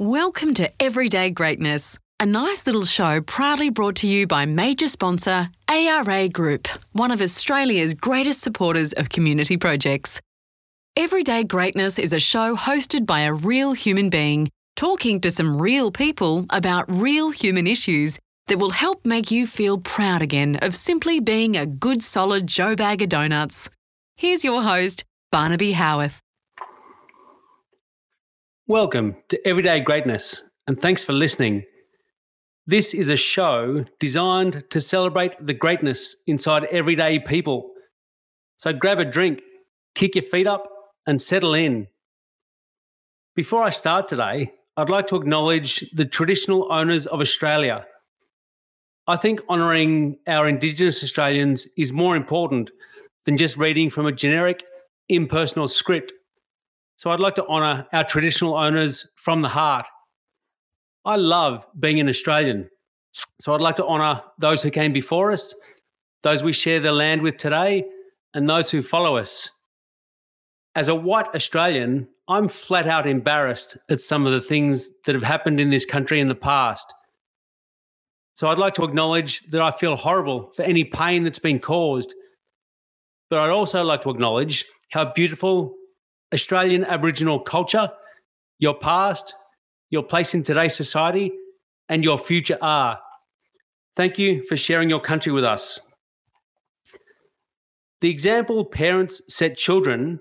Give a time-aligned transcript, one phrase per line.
[0.00, 5.50] Welcome to Everyday Greatness, a nice little show proudly brought to you by major sponsor
[5.68, 10.20] ARA Group, one of Australia's greatest supporters of community projects.
[10.96, 15.92] Everyday Greatness is a show hosted by a real human being talking to some real
[15.92, 18.18] people about real human issues
[18.48, 22.74] that will help make you feel proud again of simply being a good solid Joe
[22.74, 23.70] bag of donuts.
[24.16, 26.23] Here's your host, Barnaby Howarth.
[28.66, 31.64] Welcome to Everyday Greatness, and thanks for listening.
[32.66, 37.72] This is a show designed to celebrate the greatness inside everyday people.
[38.56, 39.42] So grab a drink,
[39.94, 40.66] kick your feet up,
[41.06, 41.88] and settle in.
[43.36, 47.84] Before I start today, I'd like to acknowledge the traditional owners of Australia.
[49.06, 52.70] I think honouring our Indigenous Australians is more important
[53.26, 54.64] than just reading from a generic,
[55.10, 56.14] impersonal script
[56.96, 59.86] so I'd like to honour our traditional owners from the heart.
[61.04, 62.68] I love being an Australian.
[63.40, 65.54] So I'd like to honour those who came before us,
[66.22, 67.84] those we share the land with today,
[68.32, 69.50] and those who follow us.
[70.74, 75.22] As a white Australian, I'm flat out embarrassed at some of the things that have
[75.22, 76.92] happened in this country in the past.
[78.34, 82.14] So I'd like to acknowledge that I feel horrible for any pain that's been caused.
[83.30, 85.74] But I'd also like to acknowledge how beautiful
[86.34, 87.90] Australian Aboriginal culture,
[88.58, 89.34] your past,
[89.90, 91.32] your place in today's society,
[91.88, 92.98] and your future are.
[93.94, 95.80] Thank you for sharing your country with us.
[98.00, 100.18] The example parents set children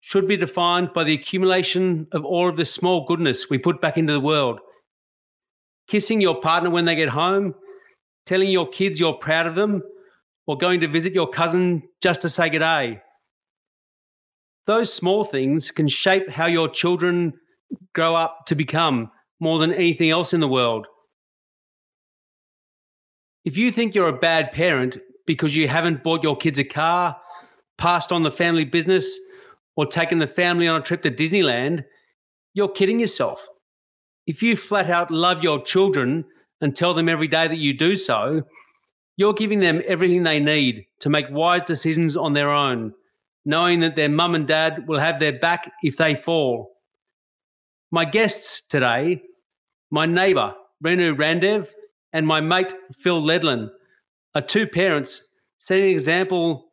[0.00, 3.98] should be defined by the accumulation of all of the small goodness we put back
[3.98, 4.58] into the world.
[5.86, 7.54] Kissing your partner when they get home,
[8.24, 9.82] telling your kids you're proud of them,
[10.46, 13.02] or going to visit your cousin just to say good day
[14.70, 17.34] those small things can shape how your children
[17.92, 20.86] grow up to become more than anything else in the world.
[23.44, 27.16] If you think you're a bad parent because you haven't bought your kids a car,
[27.78, 29.18] passed on the family business,
[29.74, 31.84] or taken the family on a trip to Disneyland,
[32.54, 33.48] you're kidding yourself.
[34.26, 36.24] If you flat out love your children
[36.60, 38.44] and tell them every day that you do so,
[39.16, 42.94] you're giving them everything they need to make wise decisions on their own
[43.44, 46.72] knowing that their mum and dad will have their back if they fall.
[47.90, 49.22] My guests today,
[49.90, 51.70] my neighbour, Renu Randev,
[52.12, 53.70] and my mate, Phil Ledlen,
[54.34, 56.70] are two parents setting an example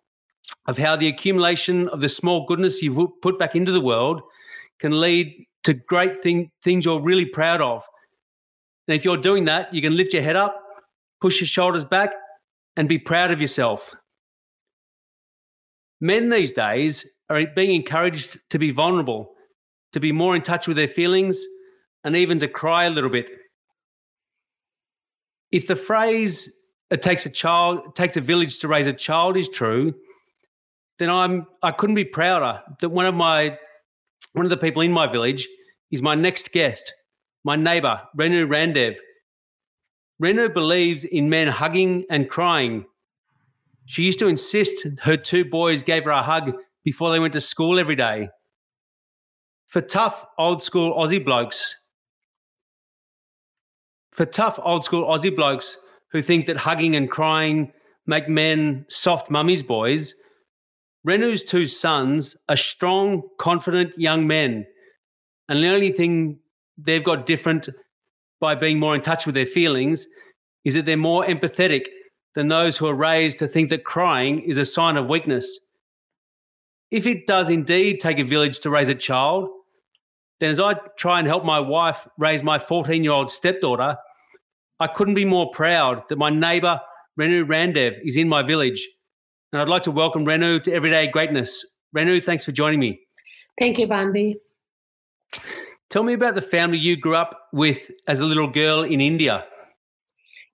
[0.67, 4.22] of how the accumulation of the small goodness you put back into the world
[4.79, 7.84] can lead to great thing, things you're really proud of.
[8.88, 10.63] And if you're doing that, you can lift your head up,
[11.19, 12.13] push your shoulders back,
[12.78, 13.95] and be proud of yourself.
[16.00, 19.34] Men these days are being encouraged to be vulnerable,
[19.94, 21.44] to be more in touch with their feelings,
[22.03, 23.31] and even to cry a little bit.
[25.52, 26.53] If the phrase
[26.91, 29.94] "it takes a child, takes a village to raise a child" is true,
[31.00, 33.58] then I'm I couldn't be prouder that one of my
[34.34, 35.47] one of the people in my village
[35.91, 36.94] is my next guest,
[37.44, 38.97] my neighbour Renu Randev.
[40.22, 42.85] Renu believes in men hugging and crying
[43.87, 46.53] she used to insist her two boys gave her a hug
[46.83, 48.27] before they went to school every day.
[49.67, 51.87] For tough old school Aussie blokes,
[54.11, 55.77] for tough old school Aussie blokes
[56.11, 57.71] who think that hugging and crying
[58.05, 60.13] make men soft mummies boys,
[61.07, 64.65] Renu's two sons are strong, confident young men.
[65.47, 66.39] And the only thing
[66.77, 67.69] they've got different
[68.41, 70.07] by being more in touch with their feelings
[70.65, 71.85] is that they're more empathetic
[72.37, 75.59] than those who are raised to think that crying is a sign of weakness.
[76.91, 79.49] If it does indeed take a village to raise a child,
[80.39, 83.97] then as I try and help my wife raise my 14 year old stepdaughter,
[84.79, 86.79] I couldn't be more proud that my neighbour,
[87.19, 88.87] Renu Randev, is in my village.
[89.51, 91.65] And I'd like to welcome Renu to Everyday Greatness.
[91.95, 92.99] Renu, thanks for joining me.
[93.57, 94.39] Thank you, Bambi.
[95.89, 99.47] Tell me about the family you grew up with as a little girl in India.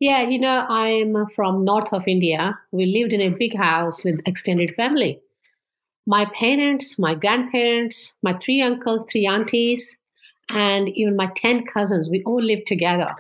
[0.04, 2.60] Yeah, you know, I'm from north of India.
[2.74, 5.22] We lived in a big house with extended family.
[6.06, 9.98] My parents, my grandparents, my three uncles, three aunties,
[10.50, 13.16] and even my 10 cousins, we all lived together.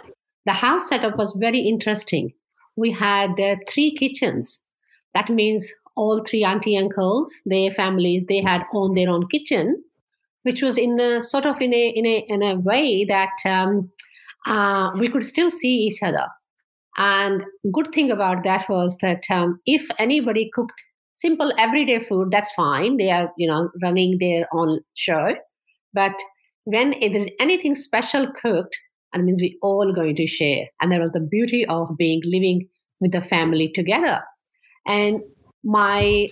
[0.45, 2.33] The house setup was very interesting.
[2.75, 4.65] We had uh, three kitchens.
[5.15, 9.81] That means all three auntie uncles, their families, they had owned their own kitchen,
[10.41, 13.89] which was in a sort of in a in a in a way that um,
[14.45, 16.27] uh, we could still see each other.
[16.97, 20.83] And good thing about that was that um, if anybody cooked
[21.15, 22.97] simple everyday food, that's fine.
[22.97, 25.35] They are, you know, running their own show.
[25.93, 26.13] But
[26.65, 28.77] when there's anything special cooked,
[29.13, 30.65] and means we all going to share.
[30.81, 32.67] And there was the beauty of being living
[32.99, 34.21] with the family together.
[34.87, 35.21] And
[35.63, 36.29] my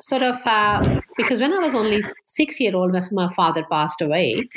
[0.00, 4.48] sort of uh, because when I was only six year old, my father passed away,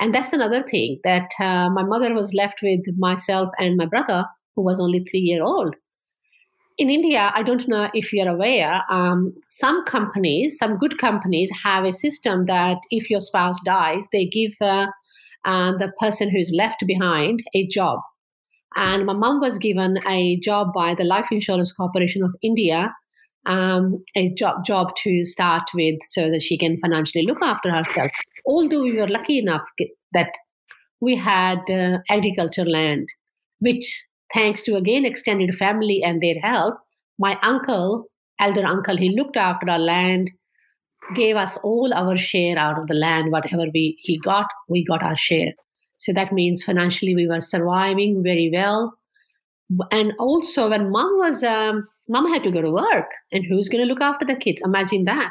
[0.00, 4.26] and that's another thing that uh, my mother was left with myself and my brother,
[4.54, 5.74] who was only three year old.
[6.78, 11.84] In India, I don't know if you're aware, um, some companies, some good companies, have
[11.84, 14.86] a system that if your spouse dies, they give uh,
[15.44, 18.00] uh, the person who's left behind a job.
[18.74, 22.90] And my mom was given a job by the Life Insurance Corporation of India
[23.46, 28.10] um, a job job to start with so that she can financially look after herself.
[28.46, 29.62] Although we were lucky enough
[30.12, 30.30] that
[31.00, 33.08] we had uh, agriculture land,
[33.58, 36.74] which thanks to again extended family and their help,
[37.18, 38.06] my uncle,
[38.40, 40.30] elder uncle, he looked after our land,
[41.14, 45.02] gave us all our share out of the land, whatever we he got, we got
[45.02, 45.52] our share.
[45.98, 48.94] So that means financially we were surviving very well.
[49.90, 53.82] And also when mom was um, mom had to go to work and who's going
[53.82, 54.62] to look after the kids?
[54.64, 55.30] Imagine that.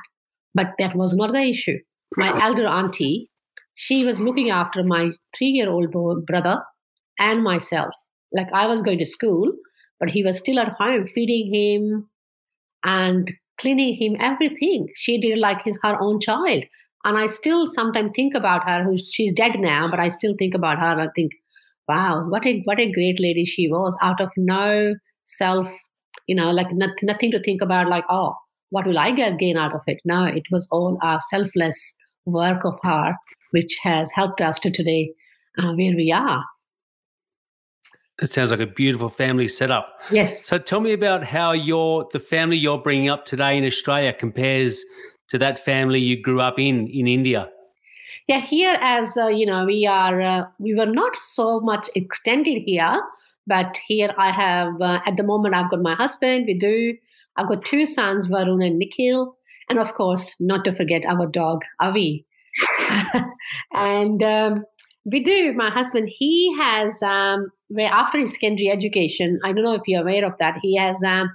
[0.53, 1.77] But that was not the issue.
[2.18, 3.30] My elder auntie
[3.74, 5.92] she was looking after my three year old
[6.25, 6.62] brother
[7.19, 7.94] and myself
[8.33, 9.51] like i was going to school
[9.99, 12.09] but he was still at home feeding him
[12.83, 16.63] and cleaning him everything she did like his her own child
[17.03, 20.55] and i still sometimes think about her who she's dead now but i still think
[20.55, 21.31] about her i think
[21.87, 24.95] wow what a what a great lady she was out of no
[25.25, 25.71] self
[26.27, 28.35] you know, like not, nothing to think about, like, oh,
[28.69, 29.99] what will I get gain out of it?
[30.05, 33.15] No, it was all our selfless work of her,
[33.51, 35.13] which has helped us to today
[35.57, 36.45] uh, where we are.
[38.21, 39.99] It sounds like a beautiful family setup.
[40.11, 40.45] Yes.
[40.45, 44.83] So tell me about how your the family you're bringing up today in Australia compares
[45.29, 47.49] to that family you grew up in in India.
[48.27, 52.63] Yeah, here as uh, you know, we are uh, we were not so much extended
[52.65, 53.01] here,
[53.47, 56.95] but here I have, uh, at the moment, I've got my husband, we do.
[57.35, 59.35] I've got two sons, Varun and Nikhil.
[59.69, 62.25] And of course, not to forget our dog, Avi.
[63.73, 64.65] and um,
[65.05, 65.53] we do.
[65.53, 70.01] My husband, he has, um, where after his secondary education, I don't know if you're
[70.01, 71.31] aware of that, he has, um,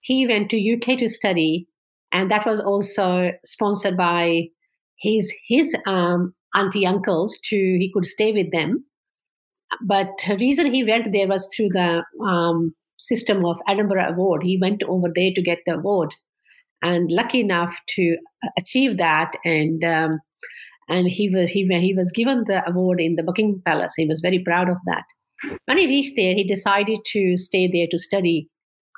[0.00, 1.66] he went to UK to study.
[2.12, 4.44] And that was also sponsored by
[4.98, 8.84] his, his um, auntie uncles to, he could stay with them
[9.82, 14.42] but the reason he went there was through the um, system of Edinburgh Award.
[14.42, 16.14] He went over there to get the award,
[16.82, 18.16] and lucky enough to
[18.58, 20.20] achieve that, and um,
[20.88, 23.94] and he was he, he was given the award in the Buckingham Palace.
[23.96, 25.04] He was very proud of that.
[25.66, 28.48] When he reached there, he decided to stay there to study.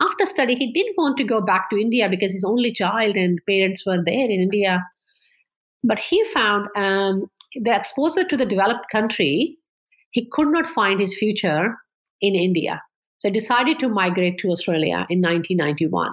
[0.00, 3.40] After study, he didn't want to go back to India because his only child and
[3.48, 4.84] parents were there in India.
[5.82, 9.58] But he found um, the exposure to the developed country
[10.10, 11.76] he could not find his future
[12.20, 12.82] in India.
[13.18, 16.12] So he decided to migrate to Australia in 1991.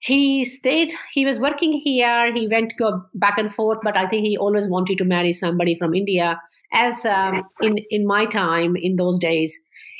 [0.00, 4.26] He stayed, he was working here, he went go back and forth, but I think
[4.26, 6.40] he always wanted to marry somebody from India.
[6.72, 9.58] As um, in, in my time, in those days,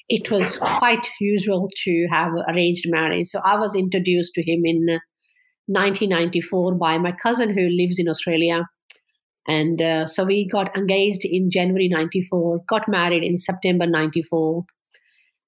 [0.08, 3.26] it was quite usual to have arranged marriage.
[3.26, 5.00] So I was introduced to him in
[5.66, 8.68] 1994 by my cousin who lives in Australia.
[9.48, 14.64] And uh, so we got engaged in January 94, got married in September 94.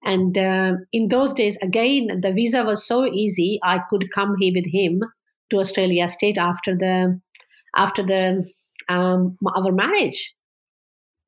[0.04, 3.58] And uh, in those days, again, the visa was so easy.
[3.62, 5.02] I could come here with him
[5.50, 7.20] to Australia State after the
[7.76, 8.48] after the
[8.88, 10.34] um, our marriage,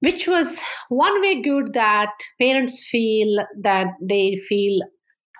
[0.00, 4.80] which was one way good that parents feel that they feel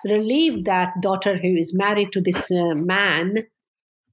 [0.05, 3.35] relieved that daughter who is married to this uh, man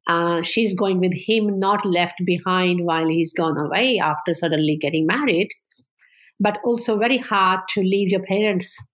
[0.08, 5.06] uh, she's going with him, not left behind while he's gone away after suddenly getting
[5.06, 5.48] married,
[6.40, 8.86] but also very hard to leave your parents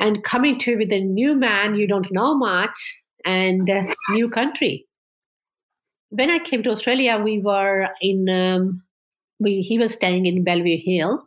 [0.00, 4.86] and coming to with a new man you don't know much and uh, new country.
[6.08, 8.81] When I came to Australia, we were in um,
[9.42, 11.26] we he was staying in Bellevue Hill,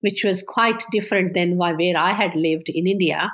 [0.00, 3.30] which was quite different than where I had lived in India.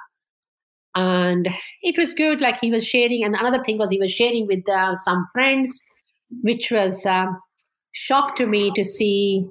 [0.95, 1.49] And
[1.83, 4.69] it was good like he was sharing and another thing was he was sharing with
[4.69, 5.85] uh, some friends
[6.43, 7.39] which was um,
[7.93, 9.47] shock to me to see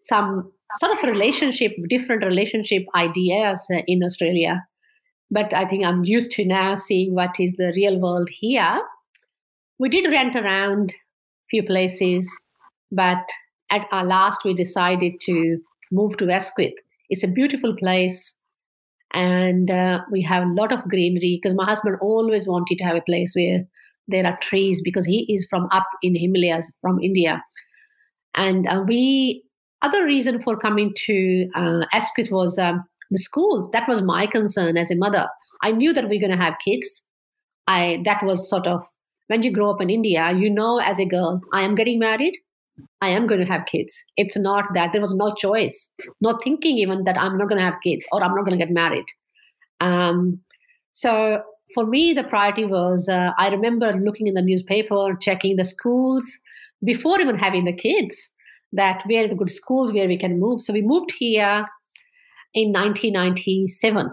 [0.00, 4.62] some sort of relationship different relationship ideas uh, in australia.
[5.30, 8.80] But i think i'm used to now seeing what is the real world here.
[9.78, 12.38] We did rent around a few places
[12.90, 13.24] but
[13.70, 15.58] at our last we decided to
[15.92, 16.74] move to Asquith.
[17.10, 18.36] It's a beautiful place
[19.12, 22.96] and uh, we have a lot of greenery because my husband always wanted to have
[22.96, 23.64] a place where
[24.06, 27.42] there are trees because he is from up in himalayas from india
[28.34, 29.42] And uh, we,
[29.82, 31.84] other reason for coming to uh,
[32.30, 33.70] was um, the schools.
[33.72, 35.28] That was my concern as a mother.
[35.62, 37.04] I knew that we are going to have kids.
[37.66, 38.86] I that was sort of
[39.26, 42.38] when you grow up in India, you know as a girl, I am getting married.
[43.00, 44.04] I am going to have kids.
[44.16, 47.64] It's not that there was no choice, no thinking even that I'm not going to
[47.64, 49.06] have kids or I'm not going to get married.
[49.80, 50.40] Um,
[50.92, 51.42] so
[51.74, 56.40] for me, the priority was uh, I remember looking in the newspaper, checking the schools
[56.84, 58.30] before even having the kids,
[58.72, 60.60] that where are the good schools where we can move.
[60.60, 61.66] So we moved here
[62.54, 64.10] in 1997.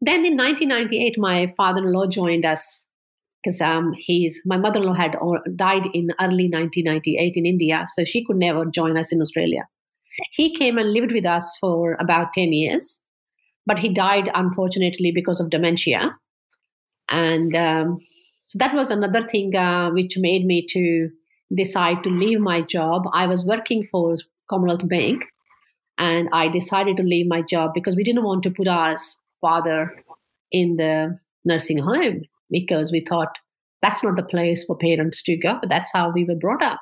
[0.00, 2.84] Then in 1998, my father-in-law joined us
[3.44, 5.16] because um, he's my mother-in-law had
[5.56, 9.68] died in early 1998 in India, so she could never join us in Australia.
[10.32, 13.02] He came and lived with us for about 10 years,
[13.66, 16.16] but he died unfortunately because of dementia,
[17.10, 17.98] and um,
[18.42, 21.10] so that was another thing uh, which made me to
[21.54, 23.02] decide to leave my job.
[23.12, 24.14] I was working for
[24.48, 25.24] Commonwealth Bank,
[25.98, 28.96] and I decided to leave my job because we didn't want to put our
[29.40, 29.94] father
[30.50, 33.36] in the nursing home because we thought
[33.82, 35.58] that's not the place for parents to go.
[35.60, 36.80] But that's how we were brought up.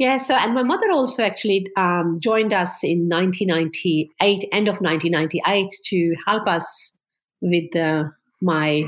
[0.00, 5.68] Yeah, so, and my mother also actually um, joined us in 1998, end of 1998,
[5.84, 6.94] to help us
[7.42, 8.04] with uh,
[8.40, 8.84] my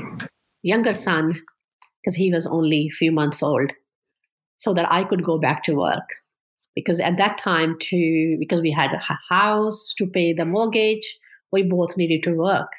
[0.63, 1.39] younger son,
[2.01, 3.71] because he was only a few months old,
[4.57, 6.09] so that I could go back to work.
[6.75, 11.19] Because at that time, too, because we had a house to pay the mortgage,
[11.51, 12.71] we both needed to work.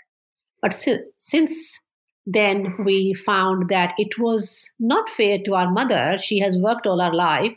[0.60, 1.80] But si- since
[2.26, 6.16] then we found that it was not fair to our mother.
[6.18, 7.54] She has worked all her life.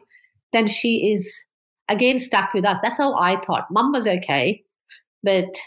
[0.52, 1.46] Then she is
[1.90, 2.80] again stuck with us.
[2.82, 3.68] That's how I thought.
[3.72, 4.64] Mom was okay.
[5.24, 5.58] But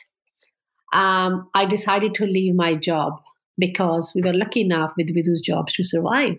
[0.93, 3.15] um, I decided to leave my job
[3.59, 6.37] because we were lucky enough with Vidu's jobs to survive.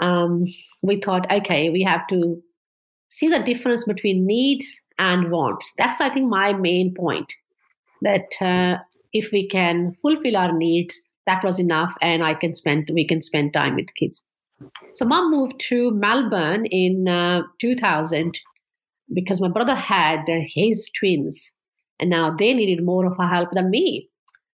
[0.00, 0.44] Um,
[0.82, 2.42] we thought, okay, we have to
[3.10, 5.74] see the difference between needs and wants.
[5.76, 7.34] That's, I think, my main point
[8.02, 8.78] that uh,
[9.12, 13.22] if we can fulfill our needs, that was enough and i can spend we can
[13.22, 14.24] spend time with kids.
[14.94, 18.38] So mom moved to melbourne in uh, 2000
[19.14, 21.54] because my brother had uh, his twins
[21.98, 24.08] and now they needed more of her help than me.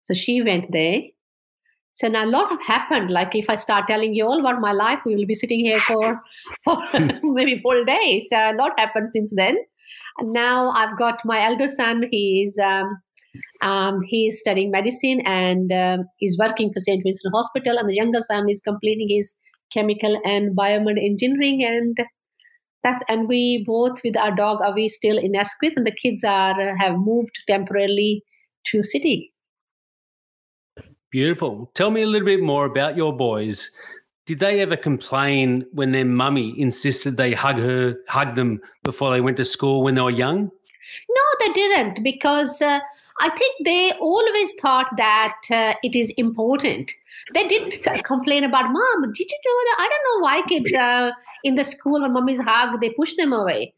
[0.03, 1.01] So she went there.
[1.93, 3.11] So now a lot have happened.
[3.11, 5.79] Like if i start telling you all about my life we will be sitting here
[5.79, 6.21] for,
[6.63, 6.77] for
[7.23, 8.29] maybe full days.
[8.29, 9.57] So a lot happened since then.
[10.17, 12.05] And now i've got my elder son.
[12.11, 13.01] He is um,
[13.61, 17.01] um, he is studying medicine and um, he's working for St.
[17.03, 17.77] Vincent Hospital.
[17.77, 19.35] And the younger son is completing his
[19.73, 21.63] chemical and biomed engineering.
[21.63, 21.97] And
[22.83, 26.23] that's and we both with our dog are we still in Asquith, and the kids
[26.23, 28.23] are uh, have moved temporarily
[28.65, 29.33] to city.
[31.09, 31.71] Beautiful.
[31.75, 33.69] Tell me a little bit more about your boys.
[34.25, 39.21] Did they ever complain when their mummy insisted they hug her, hug them before they
[39.21, 40.49] went to school when they were young?
[41.09, 42.79] No, they didn't because uh,
[43.23, 46.91] I think they always thought that uh, it is important.
[47.33, 49.77] They didn't complain about, Mom, did you know that?
[49.79, 51.11] I don't know why kids uh,
[51.45, 53.73] in the school when mommy's hug, they push them away.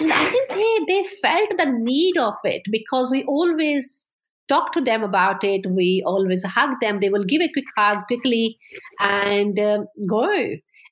[0.00, 4.08] And I think they, they felt the need of it because we always
[4.48, 5.66] talk to them about it.
[5.70, 6.98] We always hug them.
[6.98, 8.58] They will give a quick hug quickly
[8.98, 10.28] and uh, go.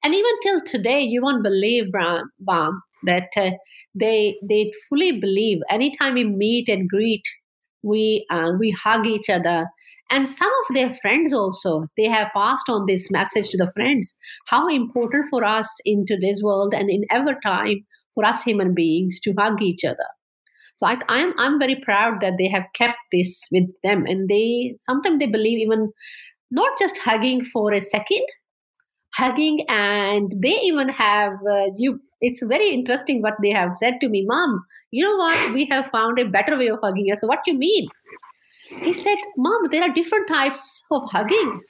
[0.04, 3.50] And even till today, you won't believe, Bram, Bam, that uh,
[3.92, 7.24] they they fully believe anytime we meet and greet
[7.82, 9.66] we uh, we hug each other.
[10.10, 14.16] And some of their friends also they have passed on this message to the friends.
[14.46, 19.20] How important for us in today's world and in ever time for us human beings
[19.20, 20.08] to hug each other.
[20.76, 24.76] So I, I'm I'm very proud that they have kept this with them, and they
[24.78, 25.92] sometimes they believe even
[26.50, 28.24] not just hugging for a second,
[29.14, 34.08] hugging, and they even have uh, you it's very interesting what they have said to
[34.08, 35.52] me mom you know what?
[35.52, 37.20] We have found a better way of hugging us.
[37.20, 37.88] So what do you mean?
[38.80, 41.60] He said mom there are different types of hugging.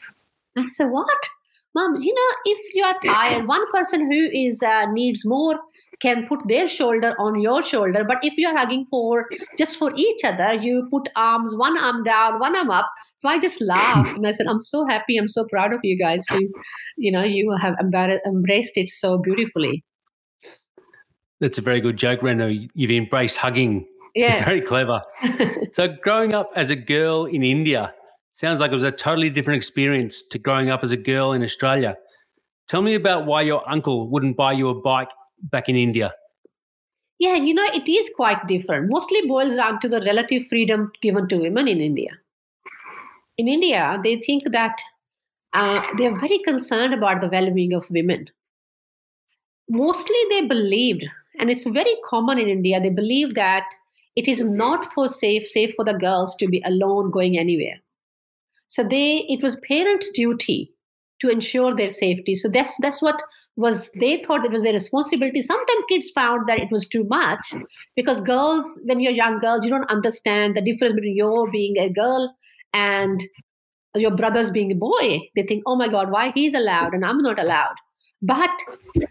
[0.56, 1.28] I said what?
[1.74, 5.56] Mom you know if you are tired one person who is uh, needs more
[6.00, 9.26] can put their shoulder on your shoulder but if you are hugging for
[9.58, 12.88] just for each other you put arms one arm down one arm up.
[13.16, 15.16] So i just laughed and i said i'm so happy.
[15.16, 16.24] I'm so proud of you guys.
[16.26, 16.48] To
[16.96, 17.74] you know you have
[18.26, 19.84] embraced it so beautifully
[21.40, 22.68] that's a very good joke, Renu.
[22.74, 23.86] You've embraced hugging.
[24.14, 24.44] Yeah.
[24.44, 25.02] Very clever.
[25.72, 27.94] so, growing up as a girl in India
[28.32, 31.42] sounds like it was a totally different experience to growing up as a girl in
[31.44, 31.96] Australia.
[32.66, 35.10] Tell me about why your uncle wouldn't buy you a bike
[35.42, 36.14] back in India.
[37.20, 38.90] Yeah, you know, it is quite different.
[38.90, 42.10] Mostly boils down to the relative freedom given to women in India.
[43.36, 44.80] In India, they think that
[45.52, 48.30] uh, they are very concerned about the well being of women
[49.68, 51.06] mostly they believed,
[51.38, 53.64] and it's very common in India, they believe that
[54.16, 57.76] it is not for safe, safe for the girls to be alone going anywhere.
[58.68, 60.72] So they it was parents' duty
[61.20, 62.34] to ensure their safety.
[62.34, 63.22] So that's that's what
[63.56, 65.42] was they thought it was their responsibility.
[65.42, 67.54] Sometimes kids found that it was too much
[67.96, 71.88] because girls, when you're young girls, you don't understand the difference between your being a
[71.88, 72.34] girl
[72.72, 73.20] and
[73.96, 75.20] your brother's being a boy.
[75.34, 77.74] They think, oh my God, why he's allowed and I'm not allowed.
[78.20, 78.50] But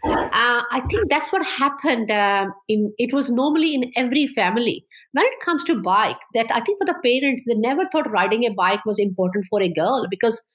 [0.05, 2.11] uh, I think that's what happened.
[2.11, 4.85] Uh, in it was normally in every family.
[5.13, 8.43] When it comes to bike, that I think for the parents, they never thought riding
[8.45, 10.45] a bike was important for a girl because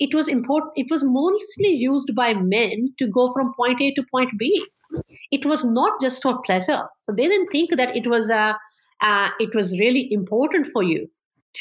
[0.00, 0.72] it was important.
[0.74, 4.64] It was mostly used by men to go from point A to point B.
[5.30, 6.82] It was not just for pleasure.
[7.02, 8.54] So they didn't think that it was uh,
[9.02, 11.08] uh, it was really important for you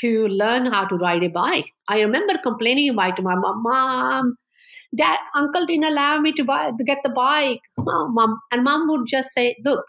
[0.01, 1.65] to learn how to ride a bike.
[1.88, 4.36] I remember complaining about to my mom, mom,
[4.96, 7.62] dad, uncle didn't allow me to buy to get the bike.
[7.79, 9.86] Oh, mom, and mom would just say, look,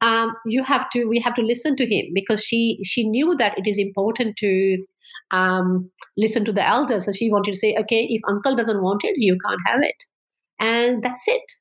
[0.00, 3.58] um, you have to, we have to listen to him because she she knew that
[3.58, 4.84] it is important to
[5.32, 7.06] um, listen to the elders.
[7.06, 10.04] So she wanted to say, okay, if uncle doesn't want it, you can't have it,
[10.60, 11.52] and that's it.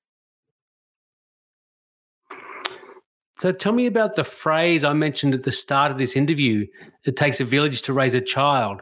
[3.37, 6.65] So tell me about the phrase I mentioned at the start of this interview
[7.03, 8.81] it takes a village to raise a child.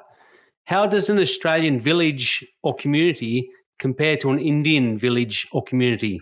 [0.66, 3.50] How does an Australian village or community
[3.80, 6.22] compare to an Indian village or community?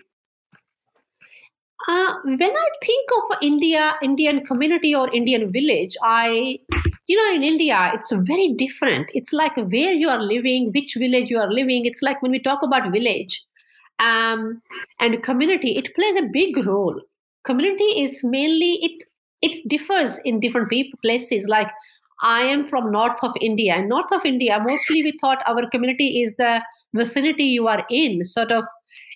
[1.88, 6.60] Uh, when I think of India, Indian community or Indian village, I,
[7.08, 9.10] you know, in India, it's very different.
[9.13, 11.86] It's like where you are living, which village you are living.
[11.86, 13.43] It's like when we talk about village
[13.98, 14.62] um,
[15.00, 17.01] and community, it plays a big role
[17.43, 19.03] community is mainly it
[19.41, 21.70] it differs in different people, places like
[22.22, 26.22] i am from north of india and north of india mostly we thought our community
[26.22, 26.62] is the
[26.95, 28.65] vicinity you are in sort of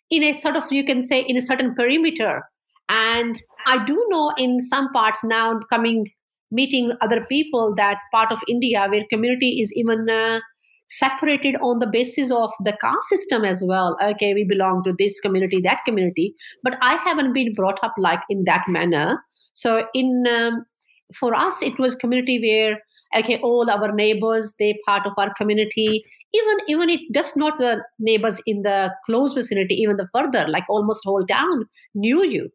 [0.09, 2.43] in a sort of you can say in a certain perimeter
[2.89, 6.07] and i do know in some parts now coming
[6.51, 10.39] meeting other people that part of india where community is even uh,
[10.87, 13.97] separated on the basis of the caste system as well.
[14.03, 18.19] Okay, we belong to this community, that community, but I haven't been brought up like
[18.29, 19.23] in that manner.
[19.53, 20.65] So in um,
[21.13, 22.79] for us, it was community where
[23.17, 26.05] okay, all our neighbors they part of our community.
[26.33, 30.65] Even even it does not the neighbors in the close vicinity, even the further, like
[30.69, 32.49] almost whole town knew you.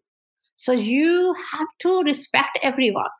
[0.57, 3.11] So you have to respect everyone.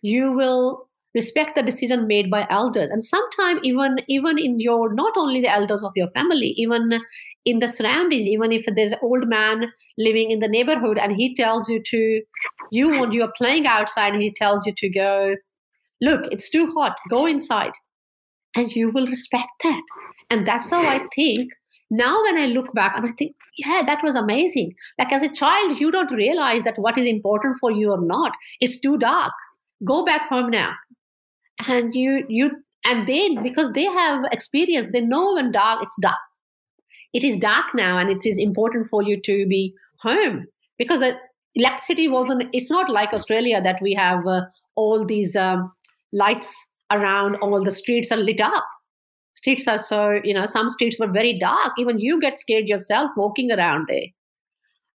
[0.00, 5.12] You will respect the decision made by elders and sometimes even even in your not
[5.16, 6.90] only the elders of your family even
[7.44, 11.34] in the surroundings even if there's an old man living in the neighborhood and he
[11.34, 12.22] tells you to
[12.70, 15.36] you when you're playing outside and he tells you to go
[16.02, 16.98] look it's too hot.
[17.08, 17.72] Go inside.
[18.54, 19.82] And you will respect that.
[20.30, 21.52] And that's how i think.
[21.90, 24.74] Now when i look back and i think yeah that was amazing.
[24.98, 28.32] Like as a child you don't realize that what is important for you or not.
[28.60, 29.32] It's too dark.
[29.84, 30.74] Go back home now.
[31.68, 32.50] And you you
[32.84, 36.22] and then because they have experience they know when dark it's dark.
[37.12, 40.46] It is dark now and it is important for you to be home.
[40.78, 41.18] Because the
[41.54, 44.40] electricity wasn't it's not like australia that we have uh,
[44.74, 45.70] all these um,
[46.12, 48.64] lights around all the streets are lit up
[49.34, 53.10] streets are so you know some streets were very dark even you get scared yourself
[53.16, 54.08] walking around there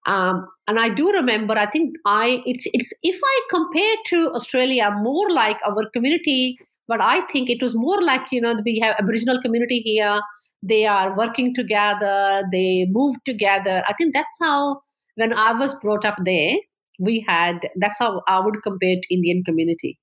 [0.08, 4.90] um, and I do remember, I think I it's it's if I compare to Australia,
[5.02, 8.96] more like our community, but I think it was more like you know we have
[8.98, 10.20] Aboriginal community here.
[10.64, 12.44] They are working together.
[12.52, 13.84] They move together.
[13.88, 14.82] I think that's how
[15.16, 16.56] when I was brought up there,
[17.00, 20.00] we had that's how I would compare to Indian community.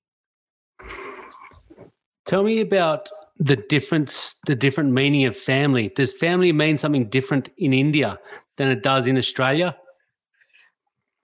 [2.27, 3.09] Tell me about
[3.39, 5.91] the difference, the different meaning of family.
[5.95, 8.19] Does family mean something different in India
[8.57, 9.77] than it does in Australia?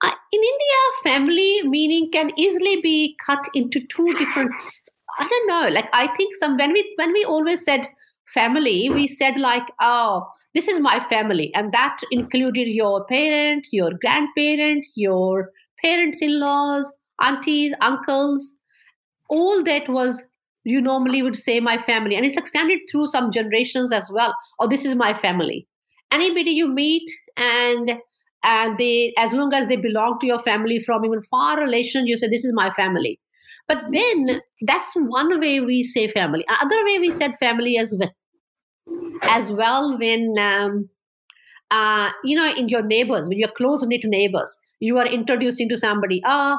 [0.03, 4.53] Uh, in India, family meaning can easily be cut into two different.
[5.17, 5.73] I don't know.
[5.73, 7.87] Like I think some when we when we always said
[8.27, 13.91] family, we said like, oh, this is my family, and that included your parents, your
[13.99, 15.51] grandparents, your
[15.83, 18.55] parents-in-laws, aunties, uncles.
[19.29, 20.25] All that was
[20.63, 24.35] you normally would say my family, and it's extended through some generations as well.
[24.59, 25.67] Oh, this is my family.
[26.11, 27.91] Anybody you meet and
[28.43, 32.17] and they as long as they belong to your family from even far relation you
[32.17, 33.19] say this is my family
[33.67, 38.11] but then that's one way we say family other way we said family as well
[39.23, 40.89] as well when um,
[41.69, 45.77] uh, you know in your neighbors when you're close knit neighbors you are introducing to
[45.77, 46.57] somebody oh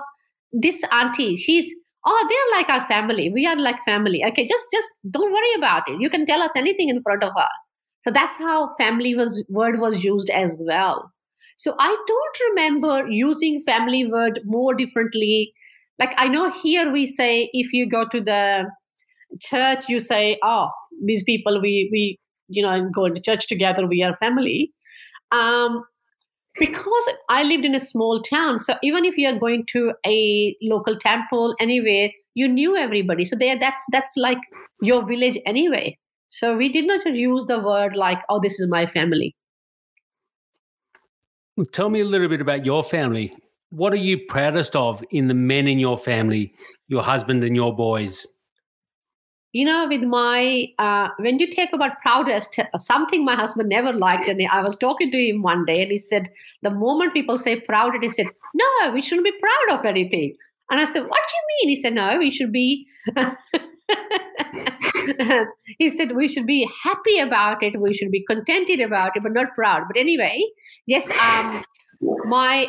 [0.53, 1.75] this auntie she's
[2.07, 5.83] oh they're like our family we are like family okay just just don't worry about
[5.89, 7.49] it you can tell us anything in front of her
[8.05, 11.03] so that's how family was word was used as well
[11.63, 15.35] So I don't remember using family word more differently.
[16.03, 17.29] Like I know here we say
[17.61, 18.41] if you go to the
[19.41, 20.69] church, you say, "Oh,
[21.11, 23.87] these people we we you know and go to church together.
[23.87, 24.73] We are family."
[25.33, 25.85] Um,
[26.59, 30.57] because I lived in a small town, so even if you are going to a
[30.63, 33.25] local temple anywhere, you knew everybody.
[33.25, 34.39] So there, that's that's like
[34.81, 35.99] your village anyway.
[36.29, 39.35] So we did not use the word like, "Oh, this is my family."
[41.73, 43.35] Tell me a little bit about your family.
[43.71, 46.55] What are you proudest of in the men in your family,
[46.89, 48.27] your husband and your boys?
[49.53, 54.27] You know, with my, uh, when you talk about proudest, something my husband never liked.
[54.27, 56.31] And I was talking to him one day and he said,
[56.63, 60.35] the moment people say proud, he said, no, we shouldn't be proud of anything.
[60.71, 61.69] And I said, what do you mean?
[61.69, 62.87] He said, no, we should be.
[65.79, 69.33] he said we should be happy about it we should be contented about it but
[69.33, 70.41] not proud but anyway
[70.87, 71.63] yes um
[72.25, 72.69] my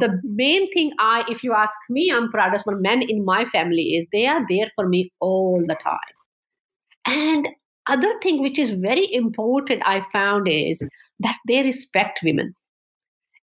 [0.00, 3.94] the main thing i if you ask me i'm proudest of men in my family
[3.96, 6.13] is they are there for me all the time
[7.06, 7.48] and
[7.88, 10.86] other thing which is very important i found is
[11.20, 12.54] that they respect women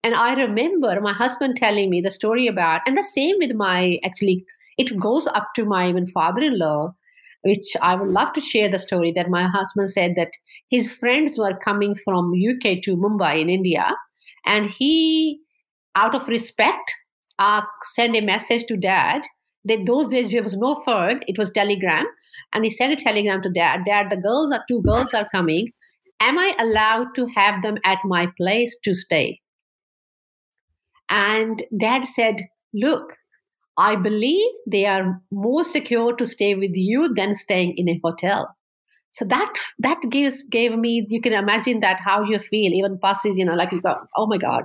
[0.02, 3.98] and i remember my husband telling me the story about and the same with my
[4.04, 4.44] actually
[4.76, 6.92] it goes up to my even father-in-law
[7.42, 10.30] which I would love to share the story that my husband said that
[10.70, 13.94] his friends were coming from UK to Mumbai in India,
[14.44, 15.40] and he,
[15.94, 16.94] out of respect,
[17.38, 19.22] uh, sent a message to dad.
[19.64, 22.06] That those days there was no phone; it was telegram,
[22.52, 23.80] and he sent a telegram to dad.
[23.86, 25.68] Dad, the girls are two girls are coming.
[26.20, 29.40] Am I allowed to have them at my place to stay?
[31.08, 32.36] And dad said,
[32.74, 33.16] Look,
[33.78, 38.54] I believe they are more secure to stay with you than staying in a hotel.
[39.10, 43.38] So that that gives gave me you can imagine that how you feel even passes
[43.38, 44.64] you know like you go oh my god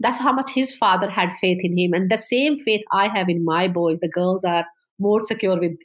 [0.00, 3.28] that's how much his father had faith in him and the same faith I have
[3.28, 4.64] in my boys the girls are
[4.98, 5.78] more secure with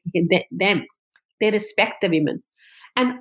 [0.52, 0.84] them
[1.42, 2.42] they respect the women
[2.96, 3.14] and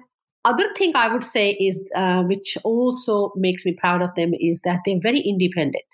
[0.45, 4.61] other thing I would say is uh, which also makes me proud of them is
[4.65, 5.85] that they're very independent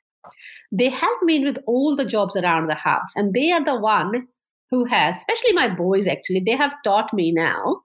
[0.73, 3.15] they help me with all the jobs around the house.
[3.15, 4.29] And they are the one
[4.71, 7.83] who has, especially my boys actually, they have taught me now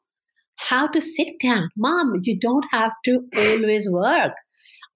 [0.55, 1.69] how to sit down.
[1.77, 4.33] Mom, you don't have to always work.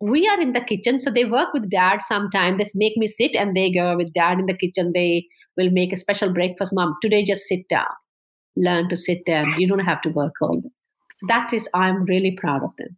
[0.01, 2.58] We are in the kitchen, so they work with dad sometimes.
[2.58, 4.91] They make me sit and they go with dad in the kitchen.
[4.93, 5.25] They
[5.58, 6.71] will make a special breakfast.
[6.73, 7.86] Mom, today just sit down.
[8.55, 9.45] Learn to sit down.
[9.57, 10.69] You don't have to work all day.
[11.17, 12.97] So that is, I'm really proud of them.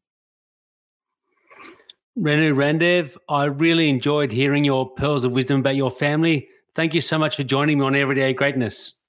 [2.17, 6.47] Renu Randev, I really enjoyed hearing your pearls of wisdom about your family.
[6.75, 9.01] Thank you so much for joining me on Everyday Greatness.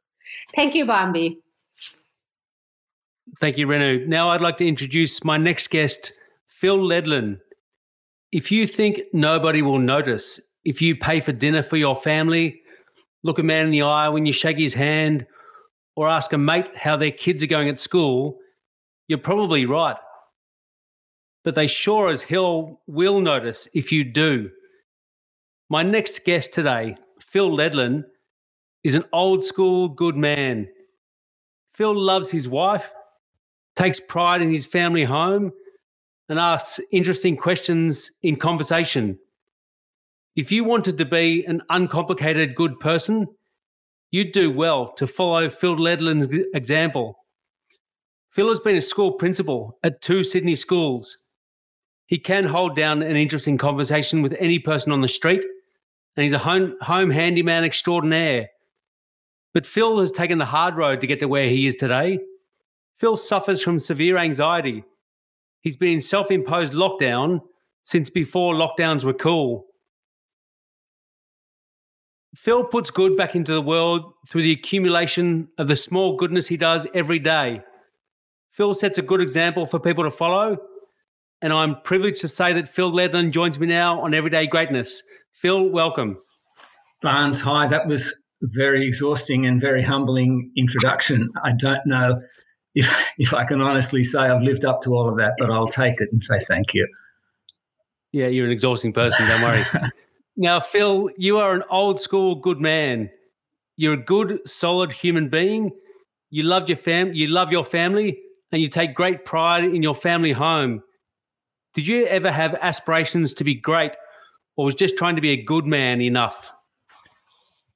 [0.54, 1.40] Thank you, Bambi.
[3.40, 4.06] Thank you, Renu.
[4.06, 6.12] Now I'd like to introduce my next guest,
[6.46, 7.38] Phil Ledlen.
[8.30, 12.60] If you think nobody will notice, if you pay for dinner for your family,
[13.22, 15.26] look a man in the eye when you shake his hand,
[15.98, 18.38] or ask a mate how their kids are going at school,
[19.08, 19.98] you're probably right
[21.48, 24.50] but they sure as hell will notice if you do.
[25.70, 28.04] My next guest today, Phil Ledlen,
[28.84, 30.68] is an old school good man.
[31.72, 32.92] Phil loves his wife,
[33.76, 35.52] takes pride in his family home,
[36.28, 39.18] and asks interesting questions in conversation.
[40.36, 43.26] If you wanted to be an uncomplicated good person,
[44.10, 47.18] you'd do well to follow Phil Ledlen's example.
[48.30, 51.28] Phil has been a school principal at two Sydney schools
[52.08, 55.44] he can hold down an interesting conversation with any person on the street,
[56.16, 58.48] and he's a home, home handyman extraordinaire.
[59.52, 62.18] But Phil has taken the hard road to get to where he is today.
[62.96, 64.84] Phil suffers from severe anxiety.
[65.60, 67.40] He's been in self imposed lockdown
[67.82, 69.66] since before lockdowns were cool.
[72.36, 76.56] Phil puts good back into the world through the accumulation of the small goodness he
[76.56, 77.62] does every day.
[78.50, 80.58] Phil sets a good example for people to follow
[81.40, 85.02] and I'm privileged to say that Phil Ledlen joins me now on Everyday Greatness.
[85.32, 86.18] Phil, welcome.
[87.00, 87.68] Barnes, hi.
[87.68, 91.28] That was very exhausting and very humbling introduction.
[91.44, 92.20] I don't know
[92.74, 95.68] if, if I can honestly say I've lived up to all of that, but I'll
[95.68, 96.88] take it and say thank you.
[98.10, 99.26] Yeah, you're an exhausting person.
[99.28, 99.62] Don't worry.
[100.38, 103.10] now, Phil, you are an old school good man.
[103.76, 105.72] You're a good, solid human being.
[106.30, 107.12] You love your fam.
[107.12, 108.20] You love your family,
[108.52, 110.84] and you take great pride in your family home.
[111.74, 113.96] Did you ever have aspirations to be great,
[114.56, 116.54] or was just trying to be a good man enough?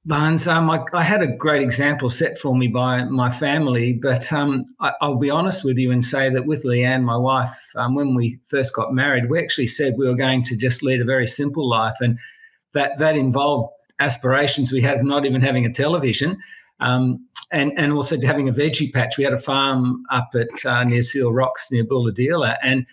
[0.04, 4.32] Barnes, um, I, I, had a great example set for me by my family, but
[4.32, 7.94] um, I, will be honest with you and say that with Leanne, my wife, um,
[7.94, 11.04] when we first got married, we actually said we were going to just lead a
[11.04, 12.18] very simple life, and
[12.74, 16.38] that that involved aspirations we had of not even having a television,
[16.80, 19.18] um, and and also having a veggie patch.
[19.18, 22.86] We had a farm up at uh, near Seal Rocks near Bulahdelah, and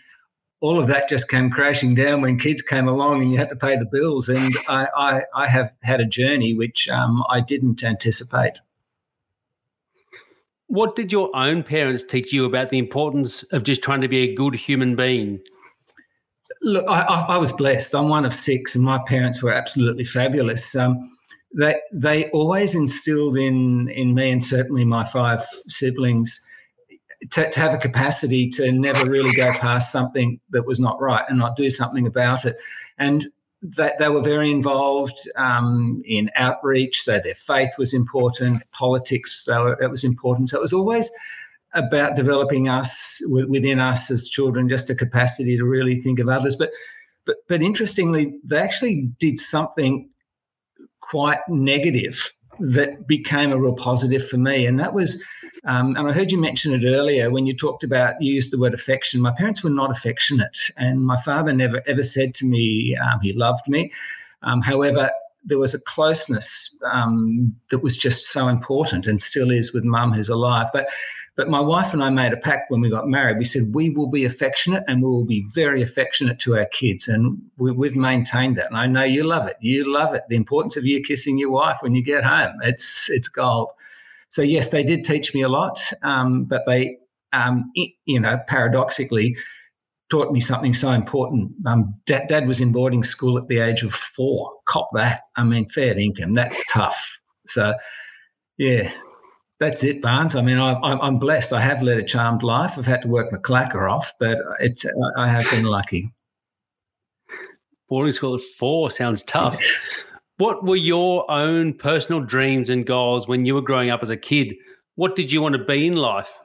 [0.61, 3.55] all of that just came crashing down when kids came along and you had to
[3.55, 4.27] pay the bills.
[4.27, 8.59] And I, I, I have had a journey which um, I didn't anticipate.
[10.67, 14.29] What did your own parents teach you about the importance of just trying to be
[14.29, 15.39] a good human being?
[16.61, 17.95] Look, I, I was blessed.
[17.95, 20.75] I'm one of six, and my parents were absolutely fabulous.
[20.75, 21.15] Um,
[21.53, 26.45] they they always instilled in in me and certainly my five siblings
[27.31, 31.25] to, to, have a capacity to never really go past something that was not right
[31.27, 32.55] and not do something about it.
[32.97, 33.25] And
[33.61, 39.75] that they were very involved um, in outreach, so their faith was important, politics, so
[39.81, 40.49] it was important.
[40.49, 41.11] So it was always
[41.73, 46.55] about developing us within us as children, just a capacity to really think of others.
[46.55, 46.71] But
[47.25, 50.09] but but interestingly, they actually did something
[51.01, 55.23] quite negative that became a real positive for me, and that was
[55.65, 58.59] um, and I heard you mention it earlier when you talked about, you used the
[58.59, 59.21] word affection.
[59.21, 63.33] My parents were not affectionate, and my father never ever said to me um, he
[63.33, 63.91] loved me.
[64.41, 65.11] Um, however,
[65.45, 70.13] there was a closeness um, that was just so important and still is with mum
[70.13, 70.67] who's alive.
[70.73, 70.87] But
[71.39, 73.37] but my wife and I made a pact when we got married.
[73.37, 77.07] We said we will be affectionate and we will be very affectionate to our kids.
[77.07, 78.67] And we, have maintained that.
[78.67, 79.55] And I know you love it.
[79.61, 80.23] You love it.
[80.27, 82.57] The importance of you kissing your wife when you get home.
[82.63, 83.69] It's, it's gold.
[84.27, 86.97] So yes, they did teach me a lot, um, but they,
[87.31, 87.71] um,
[88.03, 89.37] you know, paradoxically,
[90.09, 91.53] taught me something so important.
[91.65, 94.51] Um, dad, dad, was in boarding school at the age of four.
[94.65, 95.21] Cop that.
[95.37, 96.33] I mean, fair income.
[96.33, 96.99] That's tough.
[97.47, 97.75] So,
[98.57, 98.91] yeah,
[99.59, 100.35] that's it, Barnes.
[100.35, 101.51] I mean, I, am blessed.
[101.51, 102.77] I have led a charmed life.
[102.77, 104.85] I've had to work my clacker off, but it's
[105.17, 106.13] I have been lucky.
[107.89, 109.59] Boarding school at four sounds tough.
[110.37, 114.15] What were your own personal dreams and goals when you were growing up as a
[114.15, 114.55] kid?
[114.95, 116.39] What did you want to be in life?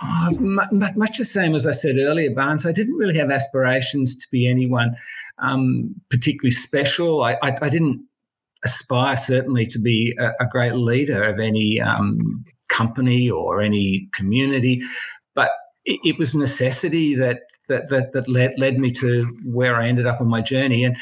[0.00, 2.64] Oh, much the same as I said earlier, Barnes.
[2.64, 4.96] I didn't really have aspirations to be anyone
[5.40, 7.22] um, particularly special.
[7.22, 8.04] I, I, I, didn't
[8.64, 14.82] aspire, certainly, to be a, a great leader of any um, company or any community,
[15.34, 15.50] but
[15.84, 20.06] it, it was necessity that that that, that led, led me to where I ended
[20.06, 20.84] up on my journey.
[20.84, 20.96] And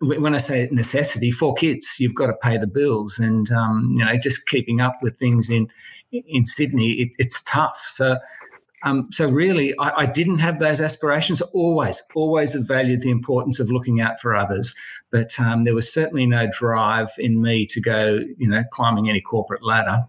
[0.00, 4.04] when I say necessity, for kids, you've got to pay the bills, and um, you
[4.04, 5.68] know, just keeping up with things in
[6.12, 7.82] in Sydney, it, it's tough.
[7.86, 8.18] So,
[8.84, 11.40] um, so really, I, I, didn't have those aspirations.
[11.40, 14.74] Always, always have valued the importance of looking out for others,
[15.10, 19.20] but um, there was certainly no drive in me to go, you know, climbing any
[19.20, 20.02] corporate ladder.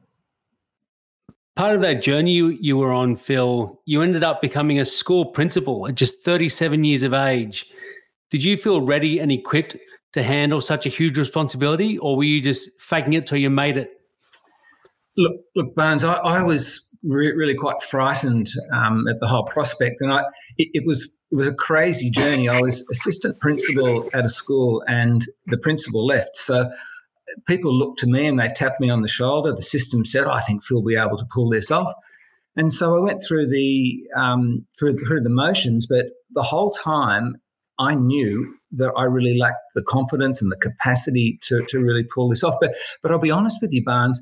[1.56, 5.26] Part of that journey you, you were on, Phil, you ended up becoming a school
[5.26, 7.68] principal at just 37 years of age.
[8.32, 9.78] Did you feel ready and equipped
[10.14, 13.78] to handle such a huge responsibility, or were you just faking it till you made
[13.78, 14.02] it?
[15.16, 20.02] Look, look, Barnes, I, I was re- really quite frightened um, at the whole prospect,
[20.02, 20.22] and I
[20.58, 22.50] it, it, was it was a crazy journey.
[22.50, 26.72] I was assistant principal at a school, and the principal left, so
[27.48, 29.54] people looked to me and they tapped me on the shoulder.
[29.54, 31.94] The system said, "I think Phil will be able to pull this off."
[32.56, 37.36] And so I went through the um, through through the motions, but the whole time
[37.80, 42.30] I knew that I really lacked the confidence and the capacity to, to really pull
[42.30, 42.56] this off.
[42.62, 44.22] But but I'll be honest with you, Barnes.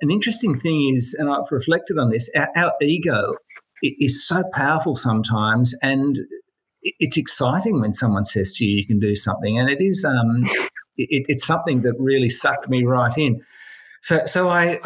[0.00, 3.34] An interesting thing is, and I've reflected on this, our, our ego
[3.82, 6.18] is so powerful sometimes, and
[6.82, 10.44] it's exciting when someone says to you, "You can do something," and it is um,
[10.96, 13.42] it, it's something that really sucked me right in.
[14.02, 14.80] So so I.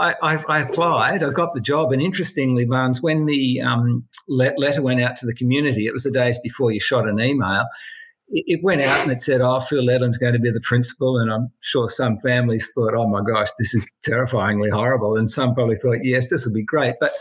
[0.00, 5.02] I, I, applied, I got the job, and interestingly, Barnes, when the um, letter went
[5.02, 7.64] out to the community, it was the days before you shot an email.
[8.30, 11.32] It, went out and it said, "Oh, Phil Ledlen's going to be the principal," and
[11.32, 15.76] I'm sure some families thought, "Oh my gosh, this is terrifyingly horrible," and some probably
[15.76, 17.12] thought, "Yes, this will be great." But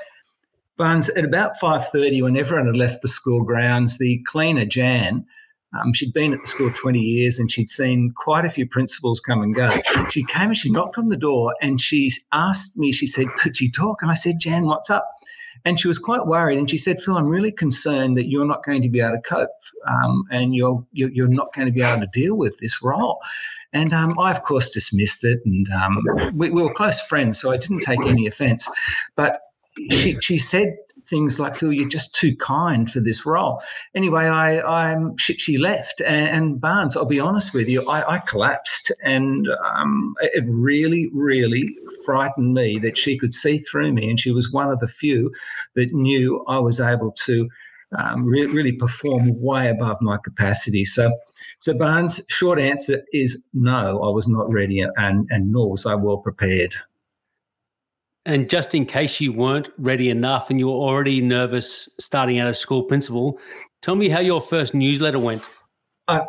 [0.76, 5.26] Barnes, at about five thirty, when everyone had left the school grounds, the cleaner Jan
[5.74, 9.20] um, she'd been at the school 20 years and she'd seen quite a few principals
[9.20, 9.70] come and go.
[10.10, 13.58] She came and she knocked on the door and she asked me, she said, Could
[13.58, 14.02] she talk?
[14.02, 15.08] And I said, Jan, what's up?
[15.66, 16.58] And she was quite worried.
[16.58, 19.22] And she said, Phil, I'm really concerned that you're not going to be able to
[19.22, 19.50] cope
[19.88, 23.20] um, and you're, you're, not going to be able to deal with this role.
[23.74, 25.40] And um, I, of course, dismissed it.
[25.46, 28.70] And um, we, we were close friends, so I didn't take any offense.
[29.16, 29.40] But
[29.92, 30.76] she, she said
[31.10, 33.62] things like, Phil, you're just too kind for this role.
[33.96, 38.16] Anyway, I, I'm she, she left, and, and, Barnes, I'll be honest with you, I,
[38.16, 44.10] I collapsed, and um, it really, really frightened me that she could see through me,
[44.10, 45.32] and she was one of the few
[45.76, 47.50] that knew I was able to
[47.98, 50.86] um, re- really perform way above my capacity.
[50.86, 51.12] So.
[51.60, 55.96] So Barnes, short answer is no, I was not ready and, and nor was I
[55.96, 56.76] well prepared.
[58.28, 62.50] And just in case you weren't ready enough and you were already nervous starting out
[62.50, 63.40] as school principal,
[63.82, 65.50] tell me how your first newsletter went.
[66.10, 66.20] I,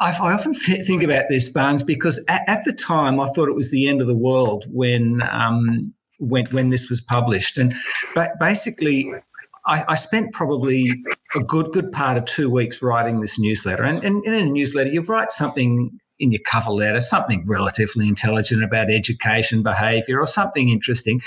[0.00, 3.54] I, I often think about this, Barnes, because at, at, the time I thought it
[3.54, 7.74] was the end of the world when um, when when this was published, and
[8.14, 9.12] but basically
[9.66, 10.90] I, I, spent probably
[11.34, 13.84] a good good part of two weeks writing this newsletter.
[13.84, 18.62] And, and in a newsletter, you write something in your cover letter, something relatively intelligent
[18.64, 21.20] about education, behaviour, or something interesting.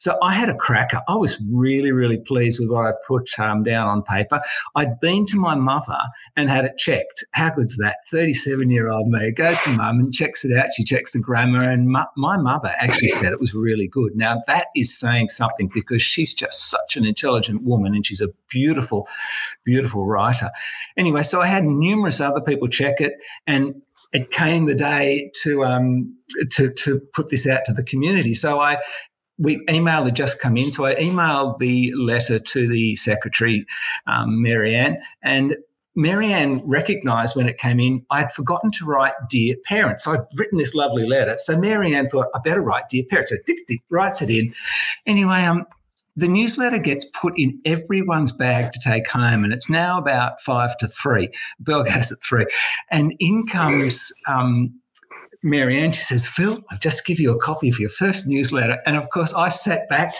[0.00, 1.02] So I had a cracker.
[1.08, 4.40] I was really, really pleased with what I put um, down on paper.
[4.74, 5.98] I'd been to my mother
[6.38, 7.22] and had it checked.
[7.32, 7.98] How good's that?
[8.10, 10.72] 37 year old me goes to mum and checks it out.
[10.74, 12.06] She checks the grammar, and my
[12.38, 14.16] mother actually said it was really good.
[14.16, 18.28] Now, that is saying something because she's just such an intelligent woman and she's a
[18.48, 19.06] beautiful,
[19.64, 20.50] beautiful writer.
[20.96, 23.12] Anyway, so I had numerous other people check it,
[23.46, 23.82] and
[24.12, 26.16] it came the day to um,
[26.52, 28.34] to to put this out to the community.
[28.34, 28.78] So I
[29.38, 33.64] we email had just come in, so I emailed the letter to the secretary,
[34.06, 35.56] um, Marianne, and
[35.96, 40.58] Marianne recognised when it came in, I'd forgotten to write "Dear Parents." So I'd written
[40.58, 43.36] this lovely letter, so Marianne thought I better write "Dear Parents." So
[43.90, 44.54] writes it in.
[45.06, 45.66] Anyway, um,
[46.16, 50.76] the newsletter gets put in everyone's bag to take home, and it's now about five
[50.78, 51.30] to three.
[51.60, 52.46] Bell goes at three,
[52.90, 54.74] and in comes um,
[55.42, 55.92] Ann.
[55.92, 59.08] She says, "Phil, I'll just give you a copy of your first newsletter." And of
[59.10, 60.14] course, I sat back,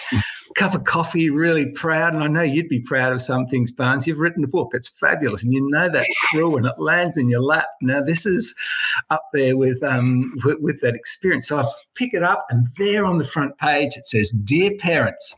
[0.57, 2.15] cup of coffee, really proud.
[2.15, 4.07] And I know you'd be proud of some things, Barnes.
[4.07, 7.29] You've written a book; it's fabulous, and you know that through, and it lands in
[7.29, 7.69] your lap.
[7.83, 8.55] Now, this is
[9.11, 11.49] up there with um, with, with that experience.
[11.49, 15.37] So I pick it up, and there on the front page it says, "Dear parents."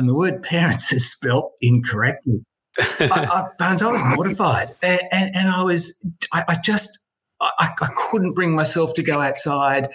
[0.00, 2.42] And the word parents is spelt incorrectly.
[2.78, 6.98] I, I, Barnes, I was mortified, and, and, and I was, I, I just,
[7.38, 9.88] I, I, couldn't bring myself to go outside.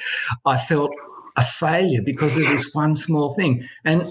[0.46, 0.92] I felt
[1.38, 4.04] a failure because of this one small thing, and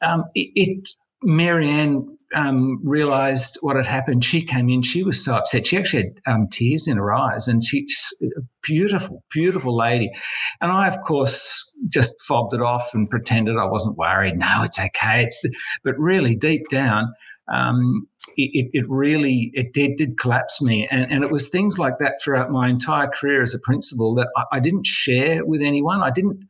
[0.00, 0.88] um, it, it
[1.24, 4.82] Marianne um, realized what had happened, she came in.
[4.82, 5.66] She was so upset.
[5.66, 10.10] She actually had um, tears in her eyes, and she's a beautiful, beautiful lady.
[10.60, 14.38] And I, of course, just fobbed it off and pretended I wasn't worried.
[14.38, 15.24] No, it's okay.
[15.24, 15.44] It's,
[15.84, 17.12] but really, deep down,
[17.52, 21.98] um, it, it, really it did did collapse me, and, and it was things like
[21.98, 26.00] that throughout my entire career as a principal that I, I didn't share with anyone.
[26.00, 26.48] I didn't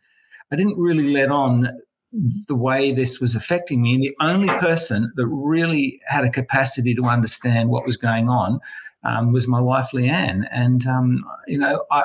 [0.53, 1.69] I didn't really let on
[2.12, 3.94] the way this was affecting me.
[3.94, 8.61] And the only person that really had a capacity to understand what was going on
[9.05, 10.49] um, was my wife, Leanne.
[10.51, 12.05] And, um, you know, I,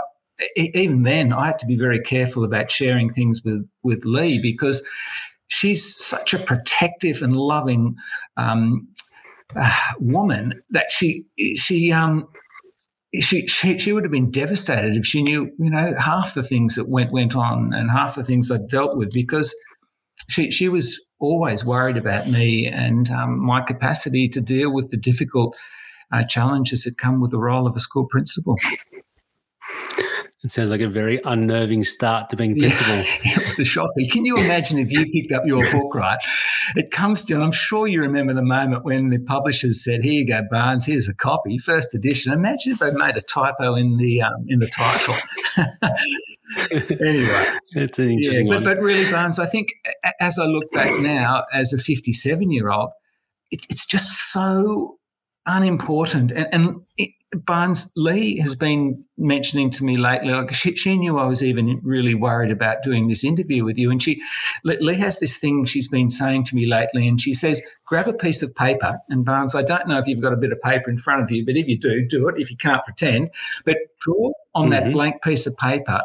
[0.55, 4.83] even then, I had to be very careful about sharing things with, with Lee because
[5.47, 7.95] she's such a protective and loving
[8.37, 8.87] um,
[9.55, 12.27] uh, woman that she, she, um,
[13.21, 16.75] she, she she would have been devastated if she knew you know half the things
[16.75, 19.55] that went went on and half the things I dealt with because
[20.27, 24.97] she, she was always worried about me and um, my capacity to deal with the
[24.97, 25.55] difficult
[26.13, 28.55] uh, challenges that come with the role of a school principal.
[30.45, 32.97] It sounds like a very unnerving start to being principal.
[32.97, 33.93] Yeah, it was a shocker.
[34.11, 36.19] Can you imagine if you picked up your book, right?
[36.75, 40.13] It comes to, and I'm sure you remember the moment when the publishers said, "Here
[40.13, 40.85] you go, Barnes.
[40.85, 44.59] Here's a copy, first edition." Imagine if they made a typo in the um, in
[44.59, 45.15] the title.
[47.03, 49.69] anyway, it's an interesting yeah, but, but, really, Barnes, I think
[50.19, 52.91] as I look back now as a 57 year old,
[53.49, 54.99] it, it's just so
[55.47, 56.31] unimportant.
[56.31, 61.17] And, and it, Barnes Lee has been mentioning to me lately, like she, she, knew
[61.17, 63.91] I was even really worried about doing this interview with you.
[63.91, 64.21] And she,
[64.63, 68.13] Lee has this thing she's been saying to me lately, and she says, grab a
[68.13, 68.99] piece of paper.
[69.09, 71.31] And Barnes, I don't know if you've got a bit of paper in front of
[71.31, 72.35] you, but if you do, do it.
[72.37, 73.29] If you can't pretend,
[73.65, 74.71] but draw on mm-hmm.
[74.71, 76.01] that blank piece of paper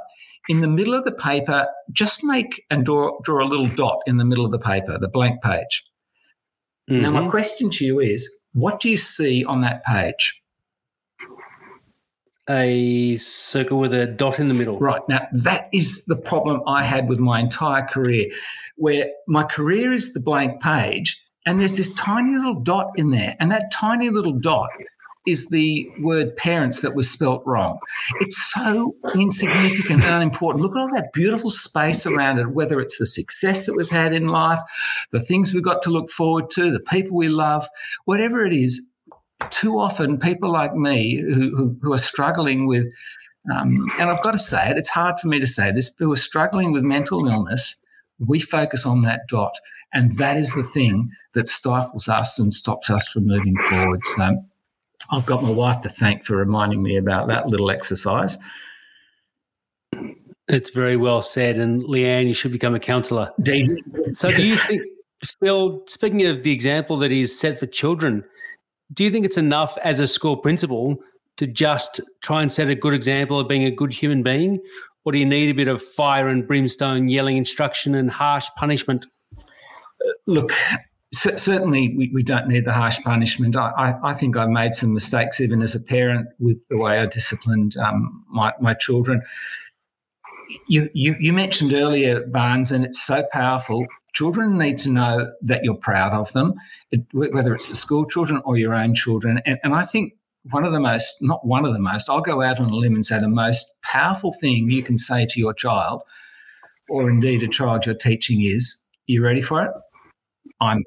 [0.48, 4.16] in the middle of the paper, just make and draw, draw a little dot in
[4.16, 5.84] the middle of the paper, the blank page.
[6.90, 7.02] Mm-hmm.
[7.02, 7.30] Now, my mm-hmm.
[7.30, 10.39] question to you is what do you see on that page?
[12.50, 14.76] A circle with a dot in the middle.
[14.78, 15.00] Right.
[15.08, 18.28] Now, that is the problem I had with my entire career,
[18.76, 23.36] where my career is the blank page, and there's this tiny little dot in there.
[23.38, 24.70] And that tiny little dot
[25.26, 27.78] is the word parents that was spelt wrong.
[28.20, 30.62] It's so insignificant and unimportant.
[30.62, 34.12] Look at all that beautiful space around it, whether it's the success that we've had
[34.12, 34.60] in life,
[35.12, 37.68] the things we've got to look forward to, the people we love,
[38.06, 38.80] whatever it is.
[39.48, 42.86] Too often, people like me who, who, who are struggling with,
[43.52, 46.12] um, and I've got to say it, it's hard for me to say this, who
[46.12, 47.76] are struggling with mental illness,
[48.18, 49.54] we focus on that dot.
[49.92, 54.00] And that is the thing that stifles us and stops us from moving forward.
[54.16, 54.36] So
[55.10, 58.38] I've got my wife to thank for reminding me about that little exercise.
[60.46, 61.56] It's very well said.
[61.58, 63.32] And Leanne, you should become a counsellor.
[64.12, 64.82] So, do you think,
[65.40, 68.24] Phil, speaking of the example that is set for children,
[68.92, 70.98] do you think it's enough as a school principal
[71.36, 74.60] to just try and set a good example of being a good human being?
[75.04, 79.06] Or do you need a bit of fire and brimstone, yelling instruction, and harsh punishment?
[80.26, 80.52] look,
[81.14, 83.56] c- certainly we, we don't need the harsh punishment.
[83.56, 86.98] I, I, I, think I made some mistakes even as a parent with the way
[86.98, 89.22] I disciplined um, my, my children.
[90.68, 93.86] You, you, you mentioned earlier, Barnes, and it's so powerful.
[94.14, 96.54] Children need to know that you're proud of them,
[97.12, 99.40] whether it's the school children or your own children.
[99.46, 100.14] And, and I think
[100.50, 102.94] one of the most, not one of the most, I'll go out on a limb
[102.94, 106.02] and say the most powerful thing you can say to your child,
[106.88, 109.70] or indeed a child you're teaching, is, You ready for it?
[110.60, 110.82] I'm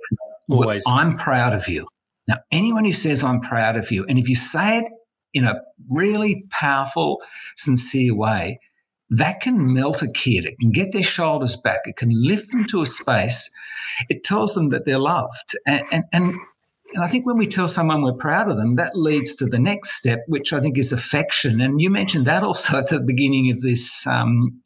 [0.50, 1.88] always I'm proud of you.
[2.28, 4.86] Now, anyone who says I'm proud of you, and if you say it
[5.34, 5.56] in a
[5.90, 7.22] really powerful,
[7.58, 8.60] sincere way,
[9.10, 10.46] that can melt a kid.
[10.46, 11.82] It can get their shoulders back.
[11.86, 13.52] It can lift them to a space.
[14.10, 15.56] It tells them that they're loved.
[15.66, 16.36] And, and, and,
[16.94, 19.60] and I think when we tell someone we're proud of them, that leads to the
[19.60, 21.62] next step, which I think is affection.
[21.62, 24.62] And you mentioned that also at the beginning of this um,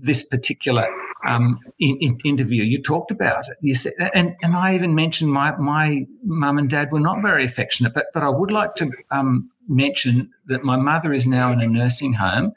[0.00, 0.86] this particular
[1.26, 2.62] um, in, in interview.
[2.62, 3.56] You talked about it.
[3.60, 7.44] You said, and, and I even mentioned my my mum and dad were not very
[7.44, 11.60] affectionate, but but I would like to um, mention that my mother is now in
[11.60, 12.52] a nursing home,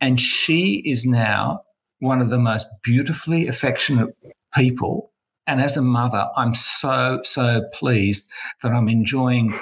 [0.00, 1.62] and she is now
[2.00, 4.14] one of the most beautifully affectionate
[4.56, 5.12] people.
[5.46, 8.28] And as a mother, I'm so so pleased
[8.62, 9.56] that I'm enjoying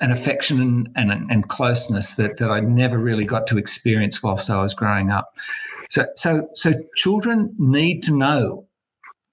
[0.00, 4.50] an affection and, and, and closeness that, that I never really got to experience whilst
[4.50, 5.32] I was growing up.
[5.90, 8.66] So, so, so children need to know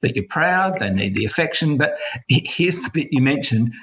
[0.02, 0.80] that you're proud.
[0.80, 1.78] They need the affection.
[1.78, 1.96] But
[2.28, 3.74] here's the bit you mentioned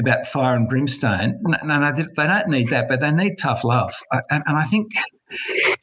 [0.00, 1.38] about fire and brimstone.
[1.42, 3.94] No, no, they don't need that, but they need tough love.
[4.30, 4.92] And, and I think,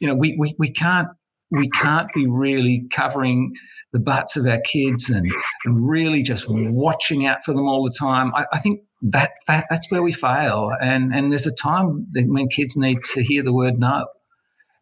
[0.00, 1.08] you know, we, we, we can't
[1.50, 3.54] we can't be really covering
[3.96, 5.26] the butts of our kids and,
[5.64, 8.28] and really just watching out for them all the time.
[8.34, 10.72] I, I think that, that that's where we fail.
[10.80, 14.06] And and there's a time when kids need to hear the word no.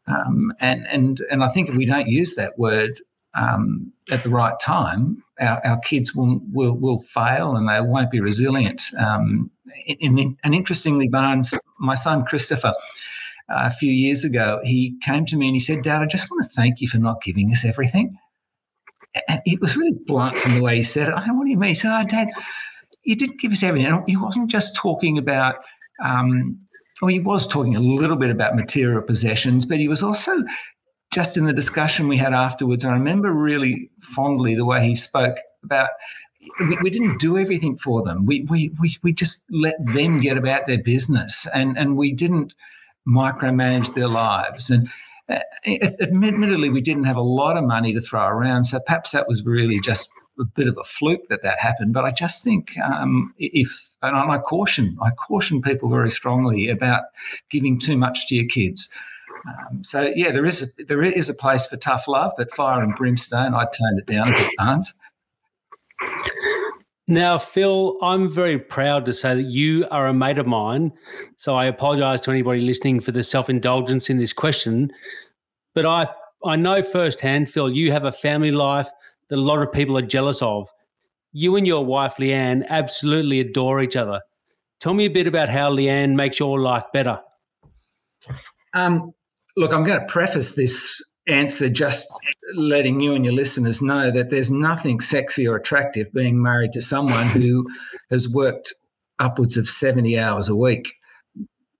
[0.07, 3.01] Um, and, and, and I think if we don't use that word
[3.35, 8.11] um, at the right time, our, our kids will, will, will fail and they won't
[8.11, 8.83] be resilient.
[8.99, 9.51] Um,
[9.87, 12.75] in, in, and interestingly, Barnes, my son Christopher,
[13.49, 16.31] uh, a few years ago, he came to me and he said, Dad, I just
[16.31, 18.19] want to thank you for not giving us everything.
[19.29, 21.15] And it was really blunt in the way he said it.
[21.15, 21.71] I said, What do you mean?
[21.71, 22.29] He said, Oh, Dad,
[23.05, 24.03] you didn't give us everything.
[24.07, 25.57] He wasn't just talking about
[26.03, 26.59] um,
[27.01, 30.33] well, he was talking a little bit about material possessions, but he was also
[31.11, 32.85] just in the discussion we had afterwards.
[32.85, 35.91] I remember really fondly the way he spoke about
[36.61, 38.27] we, we, didn't do everything for them.
[38.27, 42.55] We, we, we, we just let them get about their business and, and we didn't
[43.09, 44.71] micromanage their lives.
[44.71, 44.89] And
[45.67, 48.65] admittedly, we didn't have a lot of money to throw around.
[48.65, 51.93] So perhaps that was really just a bit of a fluke that that happened.
[51.95, 57.05] But I just think um, if and I caution I caution people very strongly about
[57.51, 58.91] giving too much to your kids.
[59.47, 62.83] Um, so yeah, there is a, there is a place for tough love, but fire
[62.83, 64.87] and brimstone, I toned it down aren't.
[67.07, 70.93] Now, Phil, I'm very proud to say that you are a mate of mine.
[71.37, 74.91] So I apologise to anybody listening for the self indulgence in this question.
[75.75, 76.09] But I,
[76.45, 78.89] I know firsthand, Phil, you have a family life
[79.29, 80.71] that a lot of people are jealous of.
[81.33, 84.23] You and your wife, Leanne, absolutely adore each other.
[84.81, 87.21] Tell me a bit about how Leanne makes your life better.
[88.73, 89.13] Um,
[89.57, 92.07] look, I'm going to preface this answer just
[92.55, 96.81] letting you and your listeners know that there's nothing sexy or attractive being married to
[96.81, 97.67] someone who
[98.11, 98.75] has worked
[99.19, 100.95] upwards of 70 hours a week.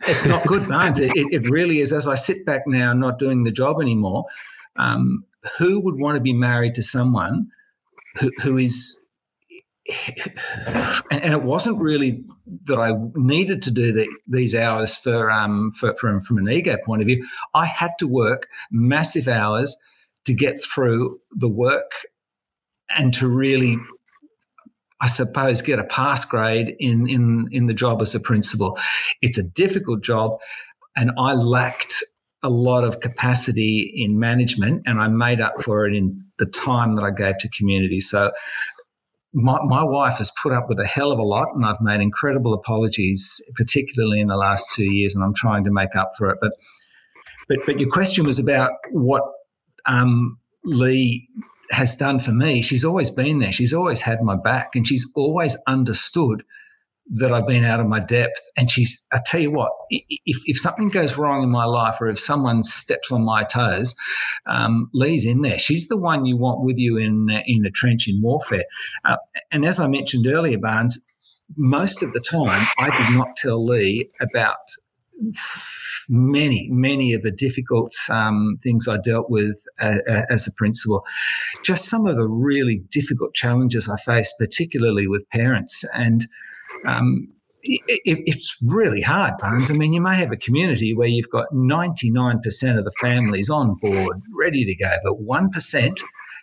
[0.07, 1.01] It's not good, Barnes.
[1.01, 1.93] It, it, really is.
[1.93, 4.25] As I sit back now, not doing the job anymore,
[4.77, 5.25] um,
[5.59, 7.49] who would want to be married to someone
[8.19, 8.99] who, who is
[11.11, 12.25] and, it wasn't really
[12.65, 16.79] that I needed to do the, these hours for, um, for, from, from an ego
[16.85, 17.27] point of view.
[17.55, 19.77] I had to work massive hours
[20.25, 21.93] to get through the work
[22.89, 23.79] and to really
[25.01, 28.79] I suppose, get a pass grade in, in, in the job as a principal.
[29.21, 30.39] It's a difficult job,
[30.97, 32.03] and I lacked
[32.43, 36.95] a lot of capacity in management, and I made up for it in the time
[36.97, 38.01] that I gave to community.
[38.01, 38.31] So
[39.35, 42.01] my, my wife has put up with a hell of a lot, and I've made
[42.01, 46.31] incredible apologies, particularly in the last two years, and I'm trying to make up for
[46.31, 46.39] it.
[46.41, 46.53] But
[47.49, 49.23] but but your question was about what
[49.87, 51.29] um, Lee
[51.71, 52.63] has done for me.
[52.63, 53.53] She's always been there.
[53.53, 56.45] She's always had my back, and she's always understood
[57.13, 58.41] that I've been out of my depth.
[58.57, 62.09] And she's, I tell you what, if, if something goes wrong in my life or
[62.09, 63.95] if someone steps on my toes,
[64.47, 65.59] um, Lee's in there.
[65.59, 68.65] She's the one you want with you in, in the trench in warfare.
[69.05, 69.17] Uh,
[69.53, 70.99] and as I mentioned earlier, Barnes,
[71.57, 74.57] most of the time I did not tell Lee about
[76.09, 79.99] many, many of the difficult um, things I dealt with uh,
[80.31, 81.05] as a principal.
[81.63, 85.85] Just some of the really difficult challenges I faced, particularly with parents.
[85.93, 86.27] And
[86.87, 87.29] um,
[87.63, 89.71] it, it's really hard, Barnes.
[89.71, 93.75] I mean, you may have a community where you've got 99% of the families on
[93.77, 96.03] board, ready to go, but 1%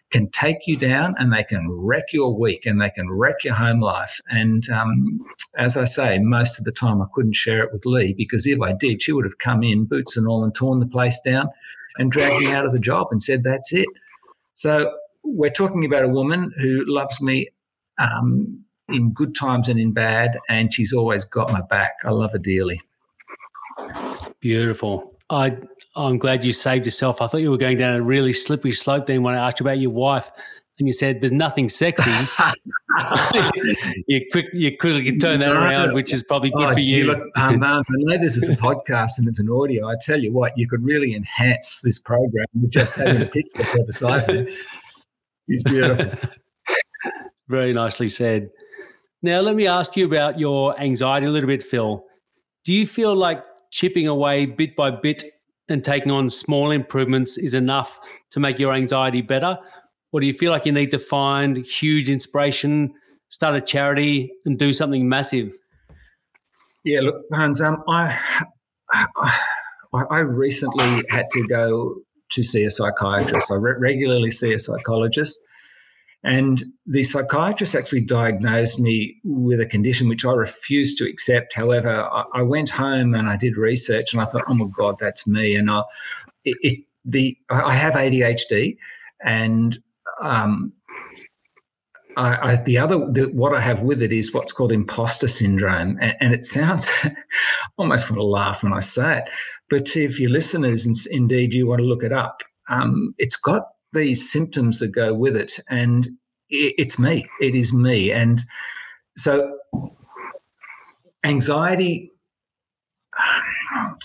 [0.10, 3.54] can take you down and they can wreck your week and they can wreck your
[3.54, 4.20] home life.
[4.30, 5.24] And um,
[5.58, 8.62] as I say, most of the time I couldn't share it with Lee because if
[8.62, 11.50] I did, she would have come in, boots and all, and torn the place down
[11.98, 13.88] and dragged me out of the job and said, that's it.
[14.56, 14.94] So
[15.24, 17.48] we're talking about a woman who loves me
[18.00, 21.94] um, in good times and in bad, and she's always got my back.
[22.04, 22.82] I love her dearly.
[24.40, 25.14] Beautiful.
[25.30, 25.58] I
[25.96, 27.22] I'm glad you saved yourself.
[27.22, 29.66] I thought you were going down a really slippery slope then when I asked you
[29.66, 30.30] about your wife
[30.80, 32.10] and you said there's nothing sexy.
[34.08, 37.06] you quick you quickly turn that around, which is probably good oh, for you.
[37.06, 39.88] Look, um, Barnes, I know this is a podcast and it's an audio.
[39.88, 43.62] I tell you what, you could really enhance this program with just having a picture
[43.80, 44.50] of the side.
[45.48, 46.30] He's beautiful.
[47.48, 48.50] Very nicely said.
[49.22, 52.04] Now, let me ask you about your anxiety a little bit, Phil.
[52.66, 55.24] Do you feel like chipping away bit by bit
[55.70, 58.00] and taking on small improvements is enough
[58.32, 59.60] to make your anxiety better?
[60.12, 62.94] Or do you feel like you need to find huge inspiration,
[63.30, 65.54] start a charity, and do something massive?
[66.84, 68.18] Yeah, look, Hans, um, I,
[69.94, 71.96] I recently had to go
[72.32, 73.52] to see a psychiatrist.
[73.52, 75.44] I re- regularly see a psychologist.
[76.24, 81.56] And the psychiatrist actually diagnosed me with a condition which I refused to accept.
[81.56, 84.98] However, I, I went home and I did research and I thought, oh my God,
[85.00, 85.56] that's me.
[85.56, 85.82] And I,
[86.46, 88.78] it, it, the, I have ADHD
[89.24, 89.82] and
[90.22, 90.74] um,
[92.18, 95.98] I, I, the other the, what I have with it is what's called imposter syndrome,
[96.02, 96.90] and, and it sounds
[97.78, 99.30] almost want to laugh when I say it.
[99.70, 103.64] But if your listeners, indeed, you want to look it up, um, it's got
[103.94, 106.08] these symptoms that go with it, and
[106.50, 107.28] it, it's me.
[107.40, 108.42] It is me, and
[109.18, 109.58] so
[111.24, 112.12] anxiety.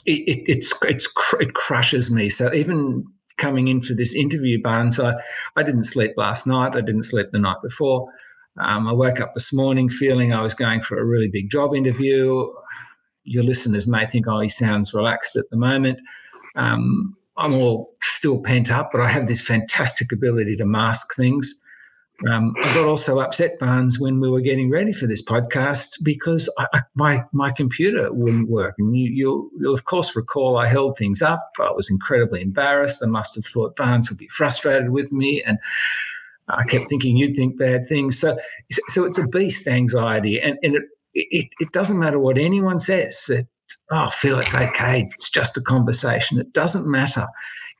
[0.05, 1.09] It, it, it's, it's
[1.41, 2.29] it crushes me.
[2.29, 3.05] So even
[3.39, 5.15] coming in for this interview, Barnes, I,
[5.57, 6.75] I didn't sleep last night.
[6.75, 8.09] I didn't sleep the night before.
[8.59, 11.75] Um, I woke up this morning feeling I was going for a really big job
[11.75, 12.47] interview.
[13.25, 15.99] Your listeners may think, oh, he sounds relaxed at the moment.
[16.55, 21.55] Um, I'm all still pent up, but I have this fantastic ability to mask things.
[22.27, 26.49] Um, I got also upset, Barnes, when we were getting ready for this podcast because
[26.59, 28.77] I, my my computer wouldn't work.
[28.79, 31.53] And you, you'll, you'll of course recall I held things up.
[31.61, 33.03] I was incredibly embarrassed.
[33.03, 35.59] I must have thought Barnes would be frustrated with me, and
[36.49, 38.19] I kept thinking you'd think bad things.
[38.19, 38.39] So
[38.89, 43.31] so it's a beast anxiety, and and it it, it doesn't matter what anyone says.
[43.91, 45.09] Oh, Phil, it's okay.
[45.15, 46.39] It's just a conversation.
[46.39, 47.27] It doesn't matter.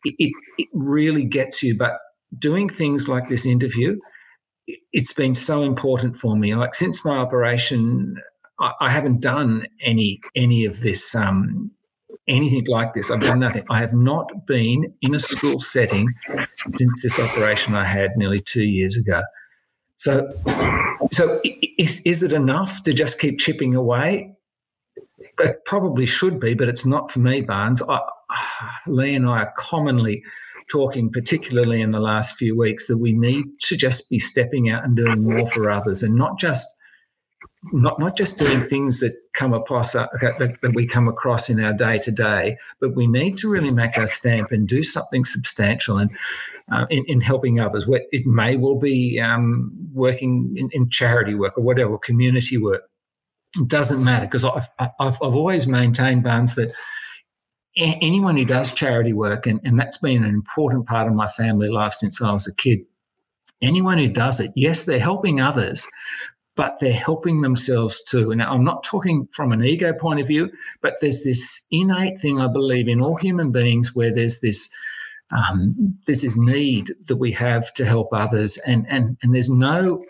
[0.05, 1.77] It, it, it really gets you.
[1.77, 1.99] But
[2.39, 3.97] doing things like this interview
[4.93, 6.55] it's been so important for me.
[6.55, 8.17] Like since my operation,
[8.59, 11.71] I, I haven't done any any of this, um,
[12.29, 13.11] anything like this.
[13.11, 13.65] I've done nothing.
[13.71, 16.09] I have not been in a school setting
[16.69, 19.23] since this operation I had nearly two years ago.
[19.99, 20.31] So,
[21.13, 21.41] so
[21.79, 24.36] is is it enough to just keep chipping away?
[25.19, 27.83] It probably should be, but it's not for me, Barnes.
[27.83, 28.01] I,
[28.87, 30.23] Lee and I are commonly
[30.69, 34.85] talking, particularly in the last few weeks, that we need to just be stepping out
[34.85, 36.67] and doing more for others, and not just
[37.73, 41.73] not not just doing things that come across uh, that, we come across in our
[41.73, 45.99] day to day, but we need to really make our stamp and do something substantial
[45.99, 46.11] and.
[46.73, 51.57] Uh, in, in, helping others, it may well be um, working in, in, charity work
[51.57, 52.83] or whatever, community work.
[53.59, 56.73] It doesn't matter because I've, I've, I've always maintained, Barnes, that
[57.77, 61.69] anyone who does charity work, and, and that's been an important part of my family
[61.69, 62.81] life since I was a kid,
[63.63, 65.87] anyone who does it, yes, they're helping others,
[66.55, 68.31] but they're helping themselves too.
[68.31, 70.51] And I'm not talking from an ego point of view,
[70.81, 74.69] but there's this innate thing I believe in all human beings where there's this
[75.33, 80.05] um, there's this need that we have to help others, and and and there's no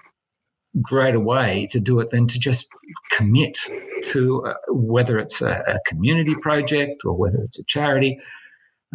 [0.83, 2.69] greater way to do it than to just
[3.13, 3.59] commit
[4.05, 8.19] to uh, whether it's a, a, community project or whether it's a charity.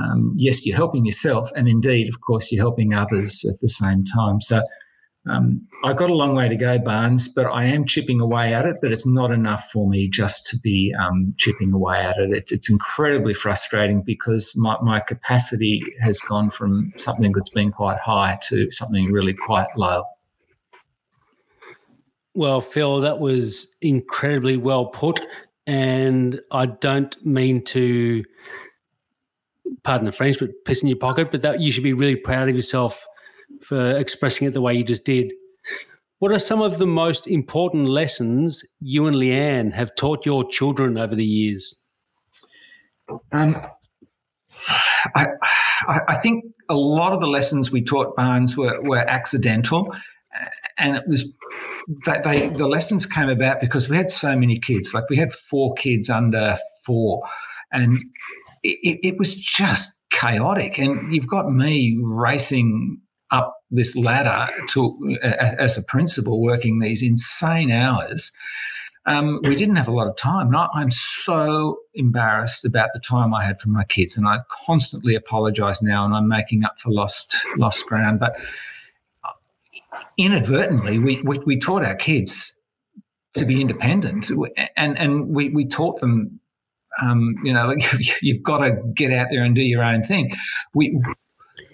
[0.02, 4.04] Um, yes, you're helping yourself, and indeed, of course, you're helping others at the same
[4.06, 4.42] time.
[4.42, 4.62] So
[5.30, 8.66] um, I've got a long way to go, Barnes, but I am chipping away at
[8.66, 8.78] it.
[8.82, 12.32] But it's not enough for me just to be um, chipping away at it.
[12.32, 18.00] It's, it's incredibly frustrating because my, my capacity has gone from something that's been quite
[18.00, 20.04] high to something really quite low.
[22.34, 25.20] Well, Phil, that was incredibly well put.
[25.68, 28.24] And I don't mean to,
[29.84, 32.50] pardon the French, but piss in your pocket, but that you should be really proud
[32.50, 33.06] of yourself
[33.62, 35.34] for expressing it the way you just did.
[36.20, 40.98] What are some of the most important lessons you and Leanne have taught your children
[40.98, 41.84] over the years?
[43.32, 43.60] Um,
[45.16, 45.26] I,
[46.08, 49.94] I, think a lot of the lessons we taught Barnes were, were accidental,
[50.82, 51.32] and it was
[52.06, 54.94] that they the lessons came about because we had so many kids.
[54.94, 57.22] Like we had four kids under four,
[57.72, 57.98] and
[58.64, 60.78] it, it was just chaotic.
[60.78, 67.72] And you've got me racing up this ladder to as a principal, working these insane
[67.72, 68.32] hours.
[69.08, 70.48] Um, we didn't have a lot of time.
[70.48, 74.40] And I, I'm so embarrassed about the time I had for my kids, and I
[74.66, 78.20] constantly apologise now, and I'm making up for lost lost ground.
[78.20, 78.36] But
[80.18, 82.58] inadvertently, we, we, we taught our kids
[83.34, 84.30] to be independent,
[84.76, 86.40] and and we we taught them,
[87.02, 87.84] um, you know, like
[88.22, 90.32] you've got to get out there and do your own thing.
[90.74, 91.02] We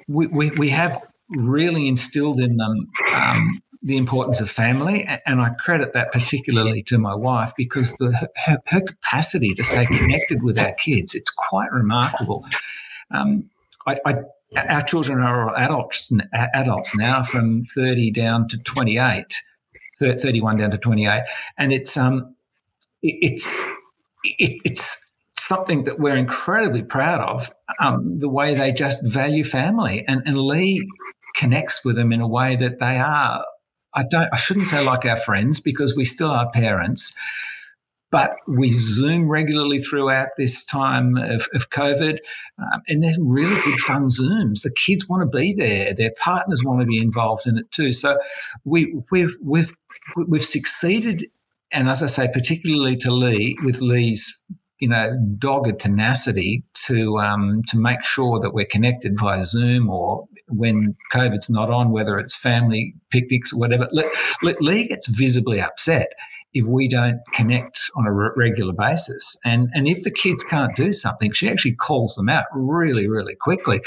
[0.07, 5.93] we we, have really instilled in them um, the importance of family, and I credit
[5.93, 10.73] that particularly to my wife because the, her, her capacity to stay connected with our
[10.73, 12.45] kids it's quite remarkable.
[13.11, 13.49] Um,
[13.87, 14.15] I, I,
[14.55, 16.11] our children are adults
[16.53, 19.41] adults now, from thirty down to twenty eight.
[19.99, 21.23] 31 down to 28
[21.57, 22.35] and it's um
[23.01, 23.63] it's
[24.23, 25.07] it, it's
[25.39, 30.37] something that we're incredibly proud of um, the way they just value family and and
[30.37, 30.87] lee
[31.37, 33.45] connects with them in a way that they are.
[33.93, 34.27] I don't.
[34.33, 37.15] I shouldn't say like our friends because we still are parents,
[38.09, 42.17] but we Zoom regularly throughout this time of, of COVID,
[42.59, 44.61] um, and they're really good fun Zooms.
[44.61, 45.93] The kids want to be there.
[45.93, 47.91] Their partners want to be involved in it too.
[47.91, 48.19] So
[48.63, 49.75] we we've we've
[50.27, 51.25] we've succeeded,
[51.71, 54.41] and as I say, particularly to Lee with Lee's
[54.79, 60.27] you know, dogged tenacity to um, to make sure that we're connected via Zoom or
[60.49, 63.89] when COVID's not on, whether it's family picnics or whatever.
[64.41, 66.09] Lee gets visibly upset
[66.57, 69.37] if we don't connect on a regular basis.
[69.45, 73.35] And and if the kids can't do something, she actually calls them out really, really
[73.35, 73.81] quickly.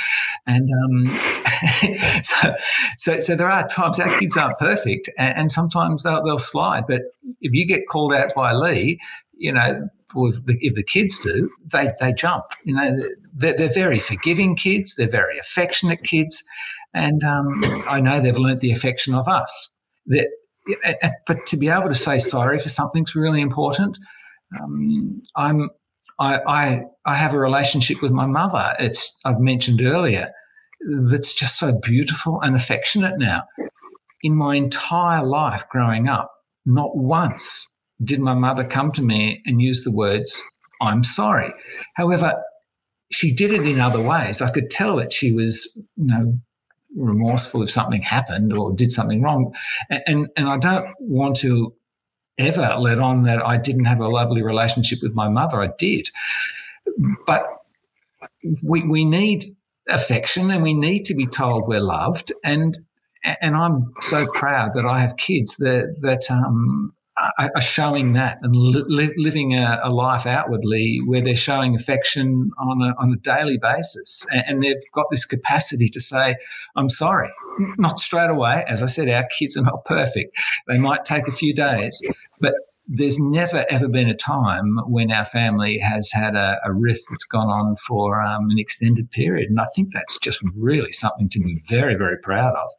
[0.47, 1.07] And um,
[2.23, 2.55] so,
[2.99, 6.87] so, so there are times our kids aren't perfect, and, and sometimes they'll, they'll slide.
[6.87, 7.03] But
[7.41, 9.01] if you get called out by Lee,
[9.37, 12.45] you know if the, if the kids do, they, they jump.
[12.64, 13.03] You know,
[13.33, 14.95] they're, they're very forgiving kids.
[14.95, 16.43] They're very affectionate kids.
[16.95, 19.68] And um, I know they've learnt the affection of us.
[20.07, 20.29] That,
[21.27, 23.99] but to be able to say sorry for something's really important.
[24.61, 25.71] Um, I'm,
[26.18, 28.75] I, I, I have a relationship with my mother.
[28.79, 30.31] It's I've mentioned earlier.
[31.11, 33.45] That's just so beautiful and affectionate now.
[34.23, 36.31] In my entire life growing up,
[36.66, 37.68] not once
[38.03, 40.43] did my mother come to me and use the words,
[40.81, 41.53] I'm sorry.
[41.97, 42.43] However,
[43.11, 44.41] she did it in other ways.
[44.41, 46.39] I could tell that she was, you know,
[46.97, 49.55] remorseful if something happened or did something wrong.
[49.88, 51.74] And, and, I don't want to
[52.38, 55.62] ever let on that I didn't have a lovely relationship with my mother.
[55.62, 56.11] I did.
[57.26, 57.47] But
[58.62, 59.45] we, we need
[59.88, 62.32] affection and we need to be told we're loved.
[62.45, 62.78] And
[63.22, 66.95] and I'm so proud that I have kids that that um,
[67.39, 72.83] are showing that and li- living a, a, life outwardly where they're showing affection on
[72.83, 74.27] a, on a daily basis.
[74.33, 76.37] And, and, they've got this capacity to say,
[76.77, 77.31] I'm sorry.
[77.79, 78.64] Not straight away.
[78.68, 80.35] As I said, our kids are not perfect.
[80.66, 82.01] They might take a few days,
[82.41, 82.55] but
[82.93, 87.25] there's never ever been a time when our family has had a, a rift that's
[87.25, 89.49] gone on for um, an extended period.
[89.49, 92.71] And I think that's just really something to be very, very proud of.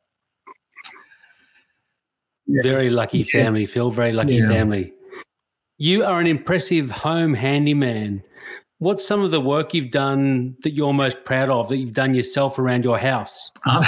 [2.48, 3.92] Very lucky family, Phil.
[3.92, 4.48] Very lucky yeah.
[4.48, 4.94] family.
[5.78, 8.24] You are an impressive home handyman.
[8.82, 12.16] what's some of the work you've done that you're most proud of that you've done
[12.16, 13.52] yourself around your house?
[13.68, 13.84] Um,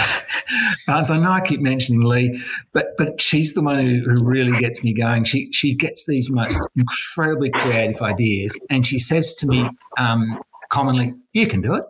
[0.86, 2.41] Barnes, I know I keep mentioning Lee,
[2.74, 5.24] but but she's the one who, who really gets me going.
[5.24, 11.14] She she gets these most incredibly creative ideas, and she says to me um, commonly,
[11.32, 11.86] "You can do it."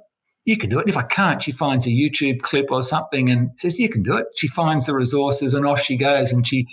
[0.46, 0.90] You can do it.
[0.90, 4.18] If I can't, she finds a YouTube clip or something and says, "You can do
[4.18, 6.32] it." She finds the resources and off she goes.
[6.32, 6.68] And she,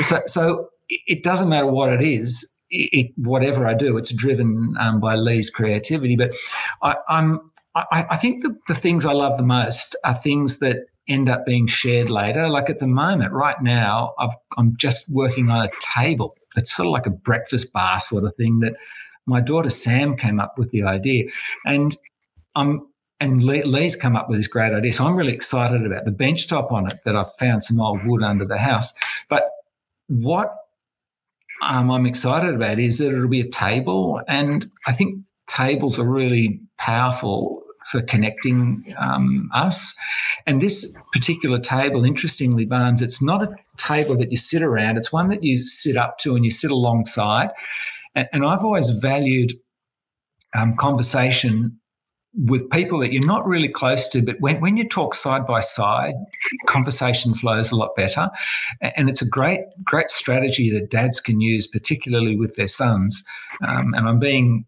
[0.00, 5.00] so, so it doesn't matter what it is it, whatever I do, it's driven um,
[5.00, 6.16] by Lee's creativity.
[6.16, 6.32] But
[6.82, 10.86] I, am I, I, think the, the things I love the most are things that
[11.08, 12.48] end up being shared later.
[12.48, 14.28] Like at the moment, right now, i
[14.58, 16.36] am just working on a table.
[16.56, 18.74] It's sort of like a breakfast bar sort of thing that
[19.26, 21.24] my daughter Sam came up with the idea,
[21.64, 21.96] and
[22.54, 22.86] I'm
[23.20, 24.92] and Lee, Lee's come up with this great idea.
[24.92, 28.04] So I'm really excited about the bench top on it that I've found some old
[28.06, 28.94] wood under the house.
[29.28, 29.50] But
[30.08, 30.56] what
[31.62, 36.04] um, I'm excited about is that it'll be a table, and I think tables are
[36.04, 39.94] really powerful for connecting um, us.
[40.46, 45.12] And this particular table, interestingly, Barnes, it's not a table that you sit around; it's
[45.12, 47.50] one that you sit up to and you sit alongside.
[48.14, 49.52] And, and I've always valued
[50.54, 51.79] um, conversation
[52.34, 55.60] with people that you're not really close to, but when, when you talk side by
[55.60, 56.14] side,
[56.66, 58.30] conversation flows a lot better.
[58.80, 63.24] And it's a great, great strategy that dads can use, particularly with their sons.
[63.66, 64.64] Um, and I'm being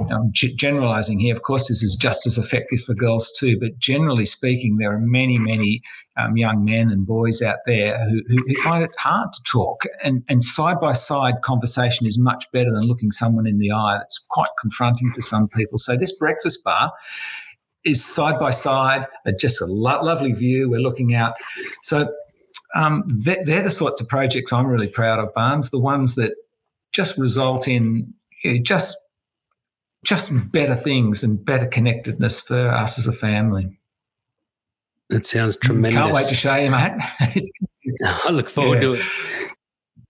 [0.00, 1.34] I'm generalizing here.
[1.34, 4.98] Of course, this is just as effective for girls too, but generally speaking, there are
[4.98, 5.82] many, many
[6.16, 9.84] um, young men and boys out there who, who, find it hard to talk.
[10.02, 13.98] And, and side by side conversation is much better than looking someone in the eye.
[13.98, 15.78] That's quite confronting for some people.
[15.78, 16.92] So, this breakfast bar
[17.84, 19.06] is side by side,
[19.38, 20.70] just a lo- lovely view.
[20.70, 21.34] We're looking out.
[21.82, 22.12] So,
[22.74, 26.34] um, they're, they're the sorts of projects I'm really proud of, Barnes, the ones that
[26.92, 28.12] just result in
[28.42, 28.96] you know, just
[30.04, 33.78] just better things and better connectedness for us as a family.
[35.10, 36.00] It sounds tremendous.
[36.00, 36.92] Can't wait to show you, mate.
[38.04, 38.80] I look forward yeah.
[38.80, 39.02] to it.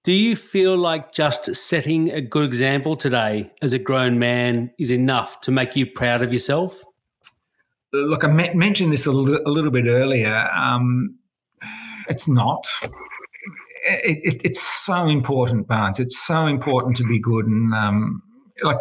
[0.04, 4.90] Do you feel like just setting a good example today as a grown man is
[4.90, 6.82] enough to make you proud of yourself?
[7.92, 10.48] Look, I mentioned this a, l- a little bit earlier.
[10.56, 11.18] Um,
[12.08, 12.66] it's not.
[13.84, 16.00] It, it, it's so important, Barnes.
[16.00, 17.46] It's so important to be good.
[17.46, 18.22] And um,
[18.62, 18.80] like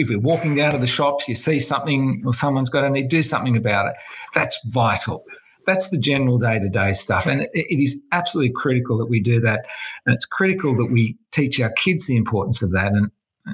[0.00, 3.08] if you're walking down to the shops, you see something or someone's got to need
[3.08, 3.94] do something about it.
[4.34, 5.24] That's vital.
[5.66, 7.26] That's the general day to day stuff.
[7.26, 9.66] And it, it is absolutely critical that we do that.
[10.06, 12.92] And it's critical that we teach our kids the importance of that.
[12.92, 13.10] And,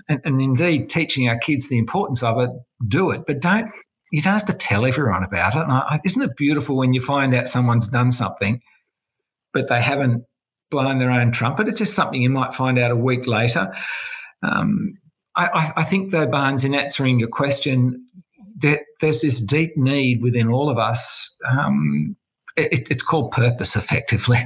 [0.08, 2.50] and, and indeed, teaching our kids the importance of it,
[2.86, 3.26] do it.
[3.26, 3.70] But don't,
[4.12, 5.64] you don't have to tell everyone about it.
[5.68, 8.62] I, isn't it beautiful when you find out someone's done something,
[9.52, 10.24] but they haven't
[10.70, 11.66] blown their own trumpet?
[11.68, 13.74] It's just something you might find out a week later.
[14.42, 14.96] Um,
[15.36, 18.04] I, I think, though, Barnes, in answering your question,
[18.56, 21.30] there, there's this deep need within all of us.
[21.46, 22.16] Um,
[22.56, 24.38] it, it's called purpose, effectively,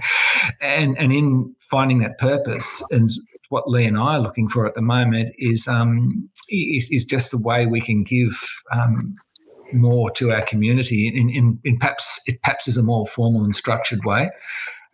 [0.61, 3.09] and and in finding that purpose, and
[3.51, 7.31] what Lee and I are looking for at the moment is um, is, is just
[7.31, 9.15] the way we can give um,
[9.73, 13.55] more to our community in, in, in perhaps it perhaps is a more formal and
[13.55, 14.31] structured way.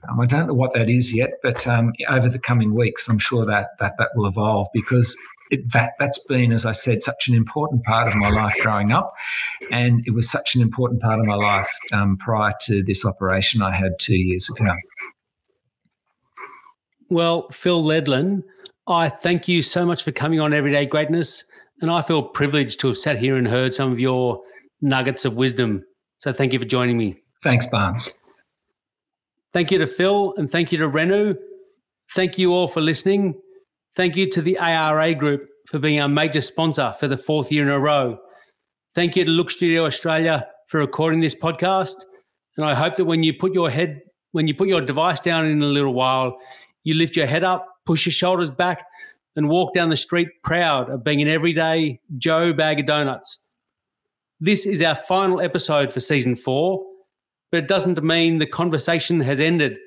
[0.08, 3.18] Um, I don't know what that is yet, but um, over the coming weeks, I'm
[3.18, 5.16] sure that that that will evolve because
[5.50, 8.92] it, that that's been, as I said, such an important part of my life growing
[8.92, 9.12] up,
[9.70, 13.62] and it was such an important part of my life um, prior to this operation
[13.62, 14.72] I had two years ago.
[17.08, 18.42] Well, Phil Ledlen,
[18.88, 21.44] I thank you so much for coming on Everyday Greatness,
[21.80, 24.40] and I feel privileged to have sat here and heard some of your
[24.80, 25.84] nuggets of wisdom.
[26.18, 27.20] So, thank you for joining me.
[27.42, 28.10] Thanks, Barnes.
[29.52, 31.36] Thank you to Phil, and thank you to Renu.
[32.14, 33.40] Thank you all for listening.
[33.96, 37.62] Thank you to the ARA Group for being our major sponsor for the fourth year
[37.62, 38.18] in a row.
[38.94, 41.94] Thank you to Look Studio Australia for recording this podcast.
[42.58, 45.46] And I hope that when you put your head, when you put your device down
[45.46, 46.36] in a little while,
[46.84, 48.84] you lift your head up, push your shoulders back,
[49.34, 53.48] and walk down the street proud of being an everyday Joe bag of donuts.
[54.40, 56.84] This is our final episode for season four,
[57.50, 59.78] but it doesn't mean the conversation has ended.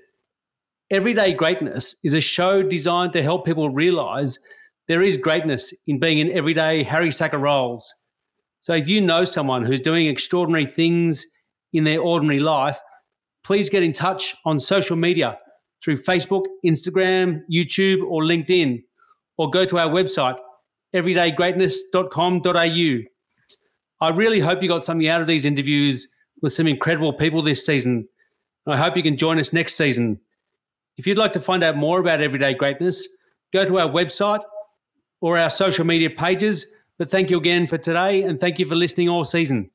[0.91, 4.39] Everyday Greatness is a show designed to help people realize
[4.87, 7.93] there is greatness in being in everyday Harry Sacker roles.
[8.61, 11.23] So if you know someone who's doing extraordinary things
[11.73, 12.79] in their ordinary life,
[13.43, 15.37] please get in touch on social media
[15.83, 18.81] through Facebook, Instagram, YouTube, or LinkedIn,
[19.37, 20.39] or go to our website,
[20.95, 23.03] everydaygreatness.com.au.
[24.01, 26.11] I really hope you got something out of these interviews
[26.41, 28.07] with some incredible people this season.
[28.65, 30.19] I hope you can join us next season.
[30.99, 33.07] If you'd like to find out more about Everyday Greatness,
[33.53, 34.41] go to our website
[35.21, 38.75] or our social media pages But thank you again for today and thank you for
[38.75, 39.71] listening all season.